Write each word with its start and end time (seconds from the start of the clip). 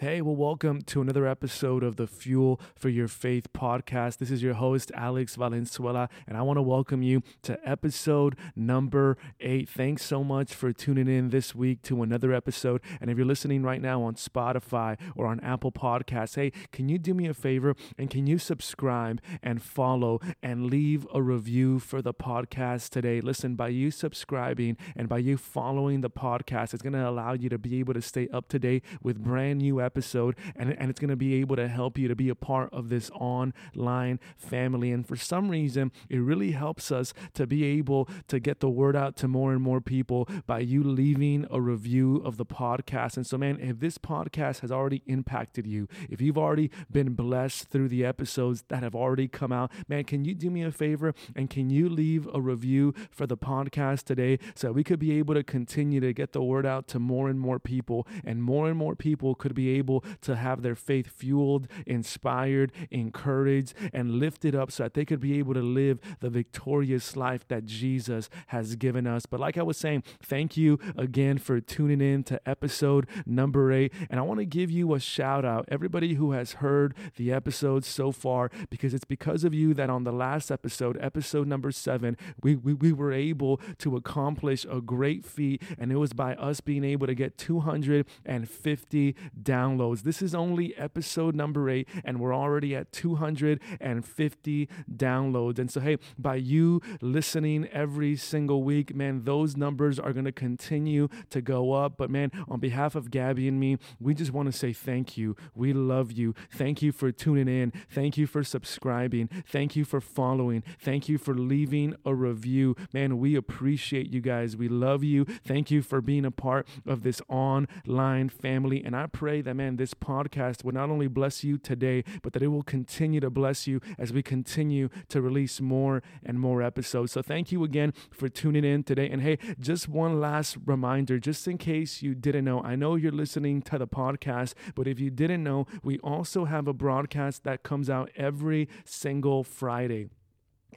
Hey, 0.00 0.22
well, 0.22 0.34
welcome 0.34 0.80
to 0.80 1.02
another 1.02 1.26
episode 1.26 1.82
of 1.82 1.96
the 1.96 2.06
Fuel 2.06 2.58
for 2.74 2.88
Your 2.88 3.06
Faith 3.06 3.52
podcast. 3.52 4.16
This 4.16 4.30
is 4.30 4.42
your 4.42 4.54
host, 4.54 4.90
Alex 4.94 5.36
Valenzuela, 5.36 6.08
and 6.26 6.38
I 6.38 6.40
want 6.40 6.56
to 6.56 6.62
welcome 6.62 7.02
you 7.02 7.22
to 7.42 7.58
episode 7.68 8.34
number 8.56 9.18
eight. 9.40 9.68
Thanks 9.68 10.02
so 10.02 10.24
much 10.24 10.54
for 10.54 10.72
tuning 10.72 11.06
in 11.06 11.28
this 11.28 11.54
week 11.54 11.82
to 11.82 12.02
another 12.02 12.32
episode. 12.32 12.80
And 12.98 13.10
if 13.10 13.18
you're 13.18 13.26
listening 13.26 13.62
right 13.62 13.82
now 13.82 14.02
on 14.02 14.14
Spotify 14.14 14.98
or 15.14 15.26
on 15.26 15.38
Apple 15.40 15.70
Podcasts, 15.70 16.36
hey, 16.36 16.52
can 16.72 16.88
you 16.88 16.96
do 16.96 17.12
me 17.12 17.26
a 17.26 17.34
favor 17.34 17.76
and 17.98 18.08
can 18.08 18.26
you 18.26 18.38
subscribe 18.38 19.20
and 19.42 19.62
follow 19.62 20.18
and 20.42 20.70
leave 20.70 21.06
a 21.12 21.20
review 21.20 21.78
for 21.78 22.00
the 22.00 22.14
podcast 22.14 22.88
today? 22.88 23.20
Listen, 23.20 23.54
by 23.54 23.68
you 23.68 23.90
subscribing 23.90 24.78
and 24.96 25.10
by 25.10 25.18
you 25.18 25.36
following 25.36 26.00
the 26.00 26.08
podcast, 26.08 26.72
it's 26.72 26.82
going 26.82 26.94
to 26.94 27.06
allow 27.06 27.34
you 27.34 27.50
to 27.50 27.58
be 27.58 27.78
able 27.80 27.92
to 27.92 28.00
stay 28.00 28.28
up 28.32 28.48
to 28.48 28.58
date 28.58 28.82
with 29.02 29.22
brand 29.22 29.58
new 29.58 29.78
episodes 29.78 29.89
episode, 29.90 30.36
and, 30.54 30.72
and 30.78 30.88
it's 30.88 31.00
going 31.00 31.10
to 31.10 31.16
be 31.16 31.34
able 31.34 31.56
to 31.56 31.66
help 31.66 31.98
you 31.98 32.06
to 32.06 32.14
be 32.14 32.28
a 32.28 32.34
part 32.36 32.72
of 32.72 32.90
this 32.90 33.10
online 33.10 34.20
family. 34.36 34.92
And 34.92 35.04
for 35.04 35.16
some 35.16 35.48
reason, 35.48 35.90
it 36.08 36.18
really 36.18 36.52
helps 36.52 36.92
us 36.92 37.12
to 37.34 37.44
be 37.44 37.64
able 37.64 38.08
to 38.28 38.38
get 38.38 38.60
the 38.60 38.70
word 38.70 38.94
out 38.94 39.16
to 39.16 39.26
more 39.26 39.52
and 39.52 39.60
more 39.60 39.80
people 39.80 40.28
by 40.46 40.60
you 40.60 40.84
leaving 40.84 41.44
a 41.50 41.60
review 41.60 42.22
of 42.24 42.36
the 42.36 42.46
podcast. 42.46 43.16
And 43.16 43.26
so, 43.26 43.36
man, 43.36 43.58
if 43.60 43.80
this 43.80 43.98
podcast 43.98 44.60
has 44.60 44.70
already 44.70 45.02
impacted 45.06 45.66
you, 45.66 45.88
if 46.08 46.20
you've 46.20 46.38
already 46.38 46.70
been 46.88 47.14
blessed 47.14 47.68
through 47.68 47.88
the 47.88 48.04
episodes 48.04 48.62
that 48.68 48.84
have 48.84 48.94
already 48.94 49.26
come 49.26 49.50
out, 49.50 49.72
man, 49.88 50.04
can 50.04 50.24
you 50.24 50.36
do 50.36 50.50
me 50.50 50.62
a 50.62 50.70
favor 50.70 51.14
and 51.34 51.50
can 51.50 51.68
you 51.68 51.88
leave 51.88 52.28
a 52.32 52.40
review 52.40 52.94
for 53.10 53.26
the 53.26 53.36
podcast 53.36 54.04
today 54.04 54.38
so 54.54 54.70
we 54.70 54.84
could 54.84 55.00
be 55.00 55.18
able 55.18 55.34
to 55.34 55.42
continue 55.42 55.98
to 55.98 56.12
get 56.12 56.32
the 56.32 56.42
word 56.42 56.64
out 56.64 56.86
to 56.86 57.00
more 57.00 57.28
and 57.28 57.40
more 57.40 57.58
people 57.58 58.06
and 58.24 58.42
more 58.42 58.68
and 58.68 58.76
more 58.76 58.94
people 58.94 59.34
could 59.34 59.54
be 59.54 59.70
able 59.70 59.79
able 59.80 60.04
to 60.22 60.36
have 60.36 60.62
their 60.62 60.76
faith 60.76 61.08
fueled, 61.08 61.66
inspired, 61.86 62.72
encouraged, 62.90 63.74
and 63.92 64.18
lifted 64.18 64.54
up 64.54 64.70
so 64.70 64.84
that 64.84 64.94
they 64.94 65.04
could 65.04 65.20
be 65.20 65.38
able 65.38 65.54
to 65.54 65.62
live 65.62 65.98
the 66.20 66.30
victorious 66.30 67.16
life 67.16 67.46
that 67.48 67.64
Jesus 67.64 68.28
has 68.48 68.76
given 68.76 69.06
us. 69.06 69.26
But 69.26 69.40
like 69.40 69.58
I 69.58 69.62
was 69.62 69.76
saying, 69.76 70.04
thank 70.22 70.56
you 70.56 70.78
again 70.96 71.38
for 71.38 71.60
tuning 71.60 72.00
in 72.00 72.22
to 72.24 72.40
episode 72.46 73.06
number 73.26 73.72
eight. 73.72 73.92
And 74.08 74.20
I 74.20 74.22
want 74.22 74.40
to 74.40 74.46
give 74.46 74.70
you 74.70 74.94
a 74.94 75.00
shout 75.00 75.44
out, 75.44 75.64
everybody 75.68 76.14
who 76.14 76.32
has 76.32 76.54
heard 76.54 76.94
the 77.16 77.32
episodes 77.32 77.86
so 77.86 78.12
far, 78.12 78.50
because 78.68 78.94
it's 78.94 79.04
because 79.04 79.44
of 79.44 79.54
you 79.54 79.74
that 79.74 79.90
on 79.90 80.04
the 80.04 80.12
last 80.12 80.50
episode, 80.50 80.98
episode 81.00 81.46
number 81.46 81.72
seven, 81.72 82.16
we, 82.42 82.56
we, 82.56 82.74
we 82.74 82.92
were 82.92 83.12
able 83.12 83.60
to 83.78 83.96
accomplish 83.96 84.66
a 84.70 84.80
great 84.80 85.24
feat. 85.24 85.62
And 85.78 85.90
it 85.90 85.96
was 85.96 86.12
by 86.12 86.34
us 86.34 86.60
being 86.60 86.84
able 86.84 87.06
to 87.06 87.14
get 87.14 87.38
250 87.38 89.16
downloads 89.42 89.69
downloads. 89.70 90.02
This 90.02 90.22
is 90.22 90.34
only 90.34 90.76
episode 90.76 91.34
number 91.34 91.68
eight, 91.68 91.88
and 92.04 92.20
we're 92.20 92.34
already 92.34 92.74
at 92.74 92.92
250 92.92 94.68
downloads. 94.94 95.58
And 95.58 95.70
so, 95.70 95.80
hey, 95.80 95.98
by 96.18 96.36
you 96.36 96.80
listening 97.00 97.66
every 97.72 98.16
single 98.16 98.62
week, 98.62 98.94
man, 98.94 99.24
those 99.24 99.56
numbers 99.56 99.98
are 99.98 100.12
going 100.12 100.24
to 100.24 100.32
continue 100.32 101.08
to 101.30 101.40
go 101.40 101.72
up. 101.72 101.94
But 101.96 102.10
man, 102.10 102.30
on 102.48 102.60
behalf 102.60 102.94
of 102.94 103.10
Gabby 103.10 103.48
and 103.48 103.58
me, 103.60 103.78
we 103.98 104.14
just 104.14 104.32
want 104.32 104.50
to 104.50 104.56
say 104.56 104.72
thank 104.72 105.16
you. 105.16 105.36
We 105.54 105.72
love 105.72 106.12
you. 106.12 106.34
Thank 106.50 106.82
you 106.82 106.92
for 106.92 107.12
tuning 107.12 107.48
in. 107.48 107.72
Thank 107.90 108.16
you 108.16 108.26
for 108.26 108.42
subscribing. 108.44 109.28
Thank 109.46 109.76
you 109.76 109.84
for 109.84 110.00
following. 110.00 110.62
Thank 110.80 111.08
you 111.08 111.18
for 111.18 111.34
leaving 111.34 111.94
a 112.04 112.14
review. 112.14 112.76
Man, 112.92 113.18
we 113.18 113.36
appreciate 113.36 114.12
you 114.12 114.20
guys. 114.20 114.56
We 114.56 114.68
love 114.68 115.04
you. 115.04 115.24
Thank 115.44 115.70
you 115.70 115.82
for 115.82 116.00
being 116.00 116.24
a 116.24 116.30
part 116.30 116.66
of 116.86 117.02
this 117.02 117.20
online 117.28 118.28
family. 118.28 118.82
And 118.84 118.96
I 118.96 119.06
pray 119.06 119.40
that, 119.42 119.54
man, 119.60 119.76
this 119.76 119.92
podcast 119.92 120.64
will 120.64 120.72
not 120.72 120.88
only 120.88 121.06
bless 121.06 121.44
you 121.44 121.58
today, 121.58 122.02
but 122.22 122.32
that 122.32 122.42
it 122.42 122.48
will 122.48 122.62
continue 122.62 123.20
to 123.20 123.28
bless 123.28 123.66
you 123.66 123.78
as 123.98 124.10
we 124.10 124.22
continue 124.22 124.88
to 125.08 125.20
release 125.20 125.60
more 125.60 126.02
and 126.24 126.40
more 126.40 126.62
episodes. 126.62 127.12
So 127.12 127.20
thank 127.20 127.52
you 127.52 127.62
again 127.62 127.92
for 128.10 128.30
tuning 128.30 128.64
in 128.64 128.84
today. 128.84 129.10
And 129.10 129.20
hey, 129.20 129.36
just 129.58 129.86
one 129.86 130.18
last 130.18 130.56
reminder, 130.64 131.18
just 131.18 131.46
in 131.46 131.58
case 131.58 132.00
you 132.00 132.14
didn't 132.14 132.46
know, 132.46 132.62
I 132.62 132.74
know 132.74 132.94
you're 132.94 133.12
listening 133.12 133.60
to 133.62 133.76
the 133.76 133.86
podcast, 133.86 134.54
but 134.74 134.88
if 134.88 134.98
you 134.98 135.10
didn't 135.10 135.42
know, 135.42 135.66
we 135.82 135.98
also 135.98 136.46
have 136.46 136.66
a 136.66 136.72
broadcast 136.72 137.44
that 137.44 137.62
comes 137.62 137.90
out 137.90 138.10
every 138.16 138.66
single 138.86 139.44
Friday 139.44 140.08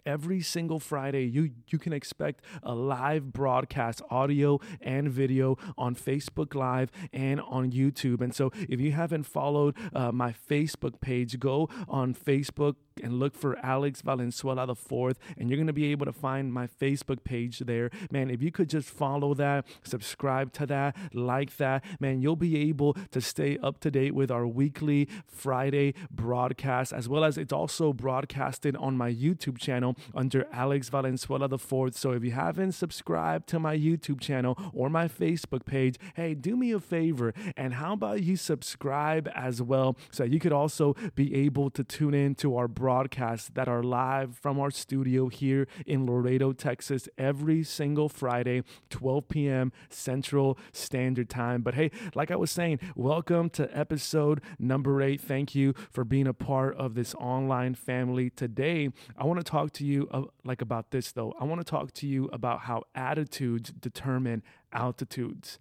every 0.06 0.42
single 0.42 0.80
Friday, 0.80 1.26
you, 1.26 1.52
you 1.68 1.80
can 1.80 1.94
expect 1.94 2.44
a 2.62 2.74
live 2.74 3.34
broadcast, 3.34 4.02
audio 4.10 4.60
and 4.82 5.10
video 5.10 5.58
on 5.78 5.96
Facebook 5.96 6.56
Live 6.56 6.92
and 7.12 7.42
on 7.42 7.72
YouTube. 7.72 8.22
And 8.22 8.34
so 8.34 8.52
if 8.70 8.80
you 8.80 8.92
haven't 8.92 9.24
followed 9.24 9.76
uh, 9.94 10.12
my 10.12 10.34
Facebook 10.50 11.02
page, 11.02 11.40
go 11.40 11.70
on 11.88 12.14
Facebook 12.14 12.76
and 13.02 13.20
look 13.20 13.36
for 13.36 13.58
Alex 13.66 14.02
Valenzuela 14.02 14.68
the 14.68 14.76
fourth, 14.76 15.18
and 15.38 15.50
you're 15.50 15.58
gonna 15.58 15.74
be 15.74 15.92
able 15.92 16.06
to 16.06 16.14
find 16.14 16.54
my 16.54 16.68
Facebook 16.68 17.24
page 17.24 17.60
there. 17.60 17.90
Man, 18.12 18.30
if 18.30 18.42
you 18.42 18.52
could 18.52 18.70
just 18.70 18.90
follow 18.90 19.34
that, 19.36 19.66
subscribe 19.84 20.54
to 20.54 20.66
that, 20.68 20.96
like 21.14 21.58
that, 21.58 21.84
man, 22.00 22.22
you'll 22.22 22.36
be 22.36 22.58
able 22.70 22.96
to 23.12 23.22
stay 23.22 23.58
up 23.60 23.80
to 23.82 23.92
date 23.92 24.14
with 24.14 24.32
our 24.32 24.46
weekly 24.46 25.08
Friday 25.28 25.94
broadcast, 26.12 26.94
as 26.94 27.08
well 27.10 27.24
as 27.24 27.38
it's 27.38 27.54
also 27.54 27.94
broadcasted 27.94 28.76
on 28.78 28.98
my 28.98 29.12
YouTube 29.12 29.58
channel 29.58 29.96
under 30.14 30.48
Alex 30.52 30.90
Valenzuela 30.90 31.48
the 31.48 31.58
fourth. 31.58 31.96
So 31.96 32.12
if 32.12 32.24
you 32.24 32.32
haven't 32.32 32.74
subscribed 32.74 33.48
to 33.50 33.60
my 33.60 33.78
YouTube 33.78 34.20
channel 34.20 34.58
or 34.74 34.90
my 34.90 35.08
Facebook 35.08 35.66
page, 35.66 35.98
hey, 36.16 36.34
do 36.34 36.56
me 36.56 36.72
a 36.72 36.80
favor, 36.80 37.34
and 37.56 37.76
how 37.76 37.94
about 37.94 38.24
you 38.24 38.36
subscribe 38.36 39.30
as 39.36 39.62
well, 39.62 39.96
so 40.12 40.24
you 40.24 40.40
could 40.40 40.54
also 40.54 40.96
be 41.16 41.34
able 41.36 41.70
to 41.72 41.84
tune 41.84 42.14
in 42.14 42.36
to 42.36 42.56
our 42.58 42.68
broadcasts 42.84 43.50
that 43.54 43.70
are 43.70 43.82
live 43.82 44.38
from 44.38 44.60
our 44.60 44.70
studio 44.70 45.30
here 45.30 45.66
in 45.86 46.06
Laredo, 46.06 46.52
Texas, 46.52 47.08
every 47.18 47.64
single 47.64 48.10
Friday, 48.10 48.62
12 48.90 49.30
p.m. 49.30 49.72
Central 49.90 50.58
Standard 50.74 51.30
Time. 51.30 51.62
But 51.62 51.76
hey, 51.76 51.92
like 52.14 52.30
I 52.30 52.36
was 52.36 52.52
saying, 52.52 52.80
welcome 52.94 53.50
to 53.52 53.70
episode 53.74 54.42
number 54.60 55.02
eight. 55.02 55.22
Thank 55.22 55.56
you 55.56 55.74
for 55.92 56.04
being 56.04 56.28
a 56.28 56.34
part 56.34 56.76
of 56.76 56.94
this 56.94 57.16
online 57.16 57.74
family. 57.74 58.30
Today, 58.30 58.90
I 59.18 59.24
want 59.28 59.40
to 59.40 59.50
talk 59.50 59.72
to 59.76 59.86
you 59.86 60.10
uh, 60.12 60.24
like 60.44 60.62
about 60.62 60.92
this 60.92 61.14
though. 61.14 61.34
I 61.40 61.46
want 61.46 61.62
to 61.62 61.66
talk 61.66 61.94
to 61.94 62.06
you 62.06 62.30
about 62.34 62.64
how 62.64 62.84
attitudes 62.94 63.72
determine 63.72 64.44
altitudes. 64.74 65.58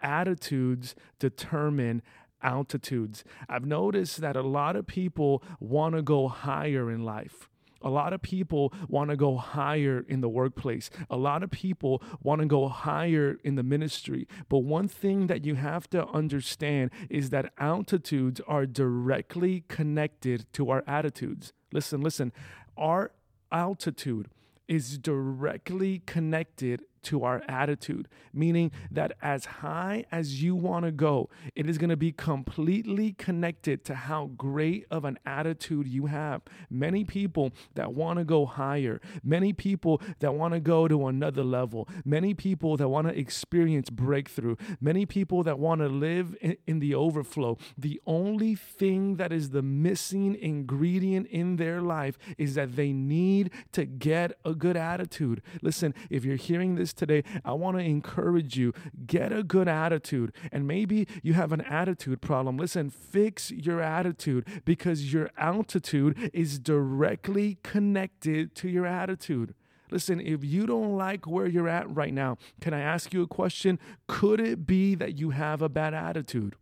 Attitudes 0.00 0.94
determine 1.18 2.00
altitudes. 2.42 3.24
I've 3.48 3.66
noticed 3.66 4.20
that 4.20 4.36
a 4.36 4.42
lot 4.42 4.76
of 4.76 4.86
people 4.86 5.42
want 5.60 5.94
to 5.94 6.02
go 6.02 6.28
higher 6.28 6.90
in 6.90 7.04
life. 7.04 7.48
A 7.84 7.90
lot 7.90 8.12
of 8.12 8.22
people 8.22 8.72
want 8.88 9.10
to 9.10 9.16
go 9.16 9.36
higher 9.36 10.04
in 10.08 10.20
the 10.20 10.28
workplace. 10.28 10.88
A 11.10 11.16
lot 11.16 11.42
of 11.42 11.50
people 11.50 12.02
want 12.22 12.40
to 12.40 12.46
go 12.46 12.68
higher 12.68 13.38
in 13.42 13.56
the 13.56 13.62
ministry. 13.62 14.28
But 14.48 14.60
one 14.60 14.88
thing 14.88 15.26
that 15.26 15.44
you 15.44 15.56
have 15.56 15.90
to 15.90 16.06
understand 16.08 16.90
is 17.10 17.30
that 17.30 17.52
altitudes 17.58 18.40
are 18.46 18.66
directly 18.66 19.64
connected 19.68 20.46
to 20.52 20.70
our 20.70 20.84
attitudes. 20.86 21.52
Listen, 21.72 22.00
listen. 22.00 22.32
Our 22.76 23.12
altitude 23.50 24.28
is 24.68 24.96
directly 24.96 26.02
connected 26.06 26.82
to 27.02 27.24
our 27.24 27.42
attitude, 27.48 28.08
meaning 28.32 28.70
that 28.90 29.12
as 29.20 29.44
high 29.44 30.04
as 30.10 30.42
you 30.42 30.54
want 30.54 30.84
to 30.84 30.92
go, 30.92 31.28
it 31.54 31.68
is 31.68 31.78
going 31.78 31.90
to 31.90 31.96
be 31.96 32.12
completely 32.12 33.12
connected 33.12 33.84
to 33.84 33.94
how 33.94 34.30
great 34.36 34.86
of 34.90 35.04
an 35.04 35.18
attitude 35.26 35.86
you 35.88 36.06
have. 36.06 36.42
Many 36.70 37.04
people 37.04 37.52
that 37.74 37.92
want 37.92 38.18
to 38.18 38.24
go 38.24 38.46
higher, 38.46 39.00
many 39.22 39.52
people 39.52 40.00
that 40.20 40.34
want 40.34 40.54
to 40.54 40.60
go 40.60 40.88
to 40.88 41.06
another 41.06 41.44
level, 41.44 41.88
many 42.04 42.34
people 42.34 42.76
that 42.76 42.88
want 42.88 43.08
to 43.08 43.18
experience 43.18 43.90
breakthrough, 43.90 44.56
many 44.80 45.06
people 45.06 45.42
that 45.42 45.58
want 45.58 45.80
to 45.80 45.88
live 45.88 46.36
in, 46.40 46.56
in, 46.66 46.78
the 46.78 46.94
overflow. 46.94 47.56
The 47.76 48.00
only 48.06 48.54
thing 48.54 49.16
that 49.16 49.32
is 49.32 49.50
the 49.50 49.62
missing 49.62 50.34
ingredient 50.34 51.26
in 51.28 51.56
their 51.56 51.80
life 51.80 52.18
is 52.38 52.54
that 52.54 52.76
they 52.76 52.92
need 52.92 53.50
to 53.72 53.84
get 53.84 54.32
a 54.44 54.54
good 54.54 54.76
attitude. 54.76 55.42
Listen, 55.60 55.94
if 56.10 56.24
you're 56.24 56.36
hearing 56.36 56.74
this 56.74 56.91
today, 56.92 57.24
I 57.44 57.52
want 57.52 57.78
to 57.78 57.82
encourage 57.84 58.56
you 58.56 58.72
get 59.06 59.32
a 59.32 59.42
good 59.42 59.68
attitude. 59.68 60.32
And 60.50 60.66
maybe 60.66 61.06
you 61.22 61.34
have 61.34 61.52
an 61.52 61.60
attitude 61.62 62.20
problem. 62.20 62.56
Listen, 62.56 62.90
fix 62.90 63.50
your 63.50 63.80
attitude 63.80 64.46
because 64.64 65.12
your 65.12 65.30
altitude 65.36 66.30
is 66.32 66.58
directly 66.58 67.58
connected 67.62 68.54
to 68.56 68.68
your 68.68 68.86
attitude. 68.86 69.54
Listen, 69.90 70.20
if 70.20 70.42
you 70.42 70.66
don't 70.66 70.96
like 70.96 71.26
where 71.26 71.46
you're 71.46 71.68
at 71.68 71.94
right 71.94 72.14
now, 72.14 72.38
can 72.62 72.72
I 72.72 72.80
ask 72.80 73.12
you 73.12 73.22
a 73.22 73.26
question? 73.26 73.78
Could 74.08 74.40
it 74.40 74.66
be 74.66 74.94
that 74.94 75.18
you 75.18 75.30
have 75.30 75.60
a 75.60 75.68
bad 75.68 75.92
attitude? 75.92 76.56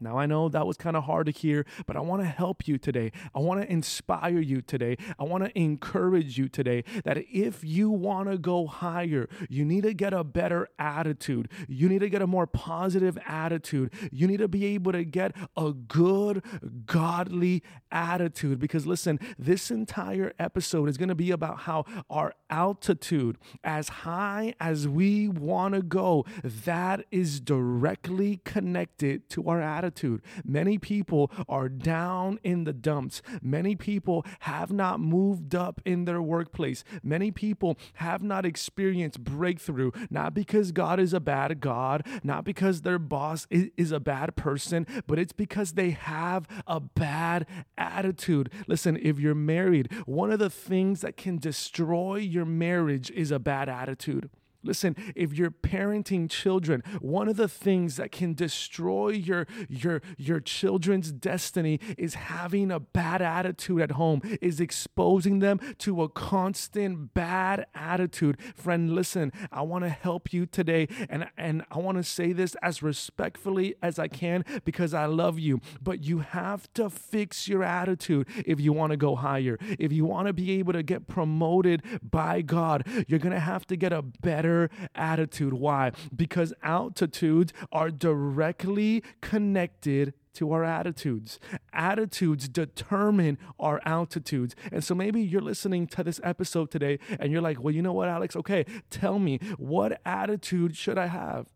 Now, 0.00 0.18
I 0.18 0.26
know 0.26 0.48
that 0.48 0.66
was 0.66 0.76
kind 0.76 0.96
of 0.96 1.04
hard 1.04 1.26
to 1.26 1.32
hear, 1.32 1.64
but 1.86 1.96
I 1.96 2.00
want 2.00 2.22
to 2.22 2.28
help 2.28 2.68
you 2.68 2.78
today. 2.78 3.12
I 3.34 3.38
want 3.38 3.62
to 3.62 3.70
inspire 3.70 4.40
you 4.40 4.60
today. 4.60 4.96
I 5.18 5.24
want 5.24 5.44
to 5.44 5.58
encourage 5.58 6.38
you 6.38 6.48
today 6.48 6.84
that 7.04 7.18
if 7.30 7.64
you 7.64 7.90
want 7.90 8.30
to 8.30 8.38
go 8.38 8.66
higher, 8.66 9.28
you 9.48 9.64
need 9.64 9.84
to 9.84 9.94
get 9.94 10.12
a 10.12 10.24
better 10.24 10.68
attitude. 10.78 11.48
You 11.68 11.88
need 11.88 12.00
to 12.00 12.08
get 12.08 12.22
a 12.22 12.26
more 12.26 12.46
positive 12.46 13.18
attitude. 13.26 13.92
You 14.12 14.26
need 14.26 14.38
to 14.38 14.48
be 14.48 14.66
able 14.66 14.92
to 14.92 15.04
get 15.04 15.32
a 15.56 15.72
good, 15.72 16.42
godly 16.84 17.62
attitude. 17.90 18.58
Because 18.58 18.86
listen, 18.86 19.18
this 19.38 19.70
entire 19.70 20.32
episode 20.38 20.88
is 20.88 20.98
going 20.98 21.08
to 21.08 21.14
be 21.14 21.30
about 21.30 21.60
how 21.60 21.84
our 22.10 22.34
altitude, 22.50 23.38
as 23.64 23.88
high 23.88 24.54
as 24.60 24.86
we 24.86 25.28
want 25.28 25.74
to 25.74 25.82
go, 25.82 26.24
that 26.42 27.04
is 27.10 27.40
directly 27.40 28.40
connected 28.44 29.28
to 29.30 29.48
our 29.48 29.60
attitude 29.60 29.85
attitude. 29.86 30.20
Many 30.44 30.78
people 30.78 31.30
are 31.48 31.68
down 31.68 32.40
in 32.42 32.64
the 32.64 32.72
dumps. 32.72 33.22
Many 33.40 33.76
people 33.76 34.26
have 34.40 34.72
not 34.72 34.98
moved 34.98 35.54
up 35.54 35.80
in 35.84 36.04
their 36.04 36.20
workplace. 36.20 36.82
Many 37.02 37.30
people 37.30 37.78
have 37.94 38.22
not 38.22 38.44
experienced 38.44 39.22
breakthrough, 39.22 39.92
not 40.10 40.34
because 40.34 40.72
God 40.72 40.98
is 40.98 41.12
a 41.12 41.20
bad 41.20 41.60
God, 41.60 42.04
not 42.24 42.44
because 42.44 42.82
their 42.82 42.98
boss 42.98 43.46
is, 43.50 43.92
a 43.92 44.00
bad 44.00 44.34
person, 44.34 44.84
but 45.06 45.16
it's 45.16 45.32
because 45.32 45.74
they 45.74 45.90
have 45.90 46.48
a 46.66 46.80
bad 46.80 47.46
attitude. 47.78 48.50
Listen, 48.66 48.98
if 49.00 49.20
you're 49.20 49.34
married, 49.34 49.92
one 50.06 50.32
of 50.32 50.40
the 50.40 50.50
things 50.50 51.02
that 51.02 51.16
can 51.16 51.38
destroy 51.38 52.16
your 52.16 52.44
marriage 52.44 53.12
is 53.12 53.30
a 53.30 53.38
bad 53.38 53.68
attitude. 53.68 54.28
Listen, 54.66 54.96
if 55.14 55.32
you're 55.32 55.52
parenting 55.52 56.28
children, 56.28 56.82
one 57.00 57.28
of 57.28 57.36
the 57.36 57.48
things 57.48 57.96
that 57.96 58.10
can 58.10 58.34
destroy 58.34 59.10
your 59.10 59.46
your 59.68 60.02
your 60.18 60.40
children's 60.40 61.12
destiny 61.12 61.78
is 61.96 62.14
having 62.14 62.72
a 62.72 62.80
bad 62.80 63.22
attitude 63.22 63.80
at 63.80 63.92
home, 63.92 64.20
is 64.42 64.60
exposing 64.60 65.38
them 65.38 65.60
to 65.78 66.02
a 66.02 66.08
constant 66.08 67.14
bad 67.14 67.66
attitude. 67.74 68.38
Friend, 68.54 68.92
listen, 68.92 69.32
I 69.52 69.62
want 69.62 69.84
to 69.84 69.88
help 69.90 70.32
you 70.32 70.46
today 70.46 70.88
and 71.08 71.28
and 71.36 71.64
I 71.70 71.78
want 71.78 71.98
to 71.98 72.04
say 72.04 72.32
this 72.32 72.56
as 72.62 72.82
respectfully 72.82 73.76
as 73.82 73.98
I 73.98 74.08
can 74.08 74.44
because 74.64 74.94
I 74.94 75.06
love 75.06 75.38
you, 75.38 75.60
but 75.80 76.02
you 76.02 76.18
have 76.18 76.72
to 76.74 76.90
fix 76.90 77.46
your 77.46 77.62
attitude 77.62 78.26
if 78.44 78.60
you 78.60 78.72
want 78.72 78.90
to 78.90 78.96
go 78.96 79.14
higher. 79.14 79.58
If 79.78 79.92
you 79.92 80.04
want 80.04 80.26
to 80.26 80.32
be 80.32 80.58
able 80.58 80.72
to 80.72 80.82
get 80.82 81.06
promoted 81.06 81.82
by 82.02 82.42
God, 82.42 82.86
you're 83.06 83.20
going 83.20 83.34
to 83.34 83.40
have 83.40 83.66
to 83.66 83.76
get 83.76 83.92
a 83.92 84.02
better 84.02 84.55
better 84.56 84.70
attitude. 84.94 85.54
Why? 85.54 85.92
Because 86.14 86.52
altitudes 86.62 87.52
are 87.72 87.90
directly 87.90 89.02
connected 89.20 90.14
to 90.34 90.52
our 90.52 90.64
attitudes. 90.64 91.38
Attitudes 91.72 92.48
determine 92.48 93.38
our 93.58 93.80
altitudes. 93.86 94.54
And 94.70 94.84
so 94.84 94.94
maybe 94.94 95.22
you're 95.22 95.40
listening 95.40 95.86
to 95.88 96.02
this 96.04 96.20
episode 96.22 96.70
today 96.70 96.98
and 97.18 97.32
you're 97.32 97.40
like, 97.40 97.62
well, 97.62 97.74
you 97.74 97.82
know 97.82 97.94
what, 97.94 98.08
Alex? 98.08 98.36
Okay, 98.36 98.66
tell 98.90 99.18
me, 99.18 99.38
what 99.56 100.00
attitude 100.04 100.76
should 100.76 100.98
I 100.98 101.06
have? 101.06 101.46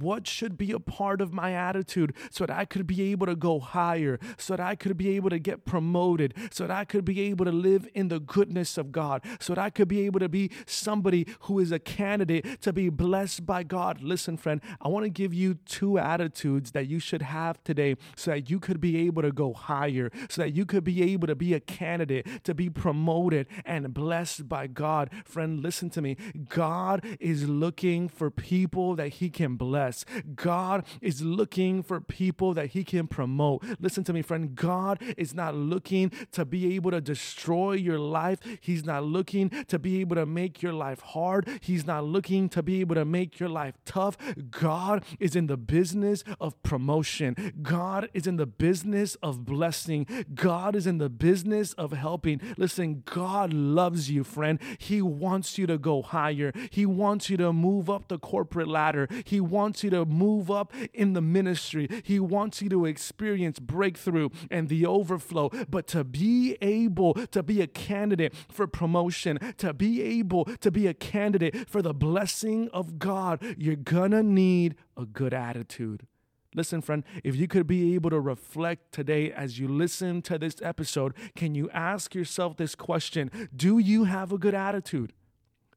What 0.00 0.26
should 0.26 0.56
be 0.56 0.72
a 0.72 0.80
part 0.80 1.20
of 1.20 1.32
my 1.32 1.52
attitude 1.52 2.14
so 2.30 2.46
that 2.46 2.56
I 2.56 2.64
could 2.64 2.86
be 2.86 3.02
able 3.12 3.26
to 3.26 3.36
go 3.36 3.60
higher, 3.60 4.18
so 4.36 4.56
that 4.56 4.64
I 4.64 4.74
could 4.74 4.96
be 4.96 5.16
able 5.16 5.30
to 5.30 5.38
get 5.38 5.64
promoted, 5.64 6.34
so 6.50 6.66
that 6.66 6.76
I 6.76 6.84
could 6.84 7.04
be 7.04 7.20
able 7.22 7.44
to 7.44 7.52
live 7.52 7.88
in 7.94 8.08
the 8.08 8.20
goodness 8.20 8.78
of 8.78 8.92
God, 8.92 9.24
so 9.40 9.54
that 9.54 9.60
I 9.62 9.70
could 9.70 9.88
be 9.88 10.06
able 10.06 10.20
to 10.20 10.28
be 10.28 10.50
somebody 10.66 11.26
who 11.40 11.58
is 11.58 11.72
a 11.72 11.78
candidate 11.78 12.60
to 12.62 12.72
be 12.72 12.88
blessed 12.88 13.46
by 13.46 13.62
God? 13.62 14.02
Listen, 14.02 14.36
friend, 14.36 14.60
I 14.80 14.88
want 14.88 15.04
to 15.04 15.10
give 15.10 15.32
you 15.32 15.54
two 15.66 15.98
attitudes 15.98 16.72
that 16.72 16.86
you 16.86 16.98
should 16.98 17.22
have 17.22 17.62
today 17.64 17.96
so 18.16 18.30
that 18.32 18.50
you 18.50 18.58
could 18.58 18.80
be 18.80 19.06
able 19.06 19.22
to 19.22 19.32
go 19.32 19.52
higher, 19.52 20.10
so 20.28 20.42
that 20.42 20.50
you 20.50 20.66
could 20.66 20.84
be 20.84 21.02
able 21.12 21.26
to 21.26 21.34
be 21.34 21.54
a 21.54 21.60
candidate 21.60 22.26
to 22.44 22.54
be 22.54 22.68
promoted 22.70 23.46
and 23.64 23.92
blessed 23.94 24.48
by 24.48 24.66
God. 24.66 25.10
Friend, 25.24 25.60
listen 25.60 25.90
to 25.90 26.02
me. 26.02 26.16
God 26.48 27.04
is 27.20 27.48
looking 27.48 28.08
for 28.08 28.30
people 28.30 28.96
that 28.96 29.08
He 29.08 29.30
can 29.30 29.56
bless 29.56 29.83
God 30.34 30.84
is 31.00 31.22
looking 31.22 31.82
for 31.82 32.00
people 32.00 32.54
that 32.54 32.68
He 32.68 32.84
can 32.84 33.06
promote. 33.06 33.64
Listen 33.80 34.04
to 34.04 34.12
me, 34.12 34.22
friend. 34.22 34.54
God 34.54 35.02
is 35.16 35.34
not 35.34 35.54
looking 35.54 36.10
to 36.32 36.44
be 36.44 36.74
able 36.74 36.90
to 36.90 37.00
destroy 37.00 37.72
your 37.72 37.98
life. 37.98 38.38
He's 38.60 38.84
not 38.84 39.04
looking 39.04 39.50
to 39.66 39.78
be 39.78 40.00
able 40.00 40.16
to 40.16 40.26
make 40.26 40.62
your 40.62 40.72
life 40.72 41.00
hard. 41.00 41.48
He's 41.60 41.86
not 41.86 42.04
looking 42.04 42.48
to 42.50 42.62
be 42.62 42.80
able 42.80 42.94
to 42.94 43.04
make 43.04 43.40
your 43.40 43.48
life 43.48 43.74
tough. 43.84 44.16
God 44.50 45.04
is 45.18 45.36
in 45.36 45.46
the 45.46 45.56
business 45.56 46.24
of 46.40 46.60
promotion. 46.62 47.54
God 47.62 48.08
is 48.14 48.26
in 48.26 48.36
the 48.36 48.46
business 48.46 49.16
of 49.16 49.44
blessing. 49.44 50.06
God 50.34 50.76
is 50.76 50.86
in 50.86 50.98
the 50.98 51.08
business 51.08 51.72
of 51.74 51.92
helping. 51.92 52.40
Listen, 52.56 53.02
God 53.04 53.52
loves 53.52 54.10
you, 54.10 54.24
friend. 54.24 54.58
He 54.78 55.02
wants 55.02 55.58
you 55.58 55.66
to 55.66 55.78
go 55.78 56.02
higher. 56.02 56.52
He 56.70 56.86
wants 56.86 57.30
you 57.30 57.36
to 57.38 57.52
move 57.52 57.90
up 57.90 58.08
the 58.08 58.18
corporate 58.18 58.68
ladder. 58.68 59.08
He 59.24 59.40
wants 59.40 59.63
wants 59.64 59.82
you 59.82 59.88
to 59.88 60.04
move 60.04 60.50
up 60.50 60.74
in 60.92 61.14
the 61.14 61.22
ministry. 61.22 61.88
He 62.02 62.20
wants 62.20 62.60
you 62.60 62.68
to 62.68 62.84
experience 62.84 63.58
breakthrough 63.58 64.28
and 64.50 64.68
the 64.68 64.84
overflow. 64.84 65.48
But 65.70 65.86
to 65.88 66.04
be 66.04 66.58
able 66.60 67.14
to 67.14 67.42
be 67.42 67.62
a 67.62 67.66
candidate 67.66 68.34
for 68.52 68.66
promotion, 68.66 69.38
to 69.56 69.72
be 69.72 70.02
able 70.02 70.44
to 70.44 70.70
be 70.70 70.86
a 70.86 70.92
candidate 70.92 71.66
for 71.66 71.80
the 71.80 71.94
blessing 71.94 72.68
of 72.74 72.98
God, 72.98 73.42
you're 73.56 73.74
gonna 73.74 74.22
need 74.22 74.74
a 74.98 75.06
good 75.06 75.32
attitude. 75.32 76.06
Listen, 76.54 76.82
friend, 76.82 77.02
if 77.24 77.34
you 77.34 77.48
could 77.48 77.66
be 77.66 77.94
able 77.94 78.10
to 78.10 78.20
reflect 78.20 78.92
today 78.92 79.32
as 79.32 79.58
you 79.58 79.66
listen 79.66 80.20
to 80.22 80.36
this 80.36 80.56
episode, 80.60 81.14
can 81.34 81.54
you 81.54 81.70
ask 81.70 82.14
yourself 82.14 82.58
this 82.58 82.74
question 82.74 83.30
Do 83.56 83.78
you 83.78 84.04
have 84.04 84.30
a 84.30 84.36
good 84.36 84.54
attitude? 84.54 85.14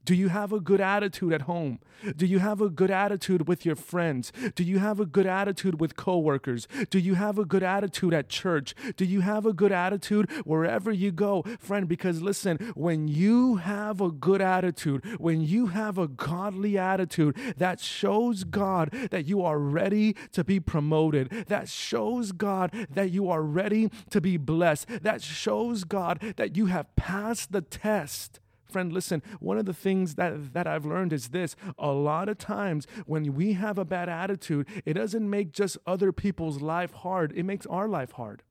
Do 0.07 0.15
you 0.15 0.29
have 0.29 0.53
a 0.53 0.61
good 0.61 0.79
attitude 0.79 1.33
at 1.33 1.41
home? 1.41 1.79
Do 2.15 2.25
you 2.25 2.39
have 2.39 2.61
a 2.61 2.69
good 2.69 2.89
attitude 2.89 3.45
with 3.45 3.65
your 3.65 3.75
friends? 3.75 4.31
Do 4.55 4.63
you 4.63 4.79
have 4.79 5.01
a 5.01 5.05
good 5.05 5.25
attitude 5.25 5.81
with 5.81 5.97
coworkers? 5.97 6.65
Do 6.89 6.97
you 6.97 7.15
have 7.15 7.37
a 7.37 7.43
good 7.43 7.61
attitude 7.61 8.13
at 8.13 8.29
church? 8.29 8.73
Do 8.95 9.03
you 9.03 9.19
have 9.19 9.45
a 9.45 9.51
good 9.51 9.73
attitude 9.73 10.31
wherever 10.45 10.93
you 10.93 11.11
go? 11.11 11.43
Friend, 11.59 11.89
because 11.89 12.21
listen, 12.21 12.71
when 12.73 13.09
you 13.09 13.57
have 13.57 13.99
a 13.99 14.09
good 14.09 14.41
attitude, 14.41 15.03
when 15.19 15.41
you 15.41 15.67
have 15.67 15.97
a 15.97 16.07
godly 16.07 16.77
attitude, 16.77 17.35
that 17.57 17.81
shows 17.81 18.45
God 18.45 18.91
that 19.11 19.25
you 19.25 19.41
are 19.41 19.59
ready 19.59 20.15
to 20.31 20.45
be 20.45 20.61
promoted. 20.61 21.47
That 21.47 21.67
shows 21.67 22.31
God 22.31 22.71
that 22.89 23.11
you 23.11 23.29
are 23.29 23.41
ready 23.41 23.91
to 24.11 24.21
be 24.21 24.37
blessed. 24.37 25.03
That 25.03 25.21
shows 25.21 25.83
God 25.83 26.35
that 26.37 26.55
you 26.55 26.67
have 26.67 26.95
passed 26.95 27.51
the 27.51 27.59
test 27.59 28.39
Friend, 28.69 28.91
listen, 28.91 29.21
one 29.39 29.57
of 29.57 29.65
the 29.65 29.73
things 29.73 30.15
that, 30.15 30.53
that 30.53 30.67
I've 30.67 30.85
learned 30.85 31.13
is 31.13 31.29
this 31.29 31.55
a 31.77 31.91
lot 31.91 32.29
of 32.29 32.37
times 32.37 32.85
when 33.05 33.33
we 33.33 33.53
have 33.53 33.77
a 33.77 33.85
bad 33.85 34.09
attitude, 34.09 34.67
it 34.85 34.93
doesn't 34.93 35.29
make 35.29 35.51
just 35.51 35.77
other 35.85 36.11
people's 36.11 36.61
life 36.61 36.93
hard, 36.93 37.33
it 37.35 37.43
makes 37.43 37.65
our 37.67 37.87
life 37.87 38.13
hard. 38.13 38.43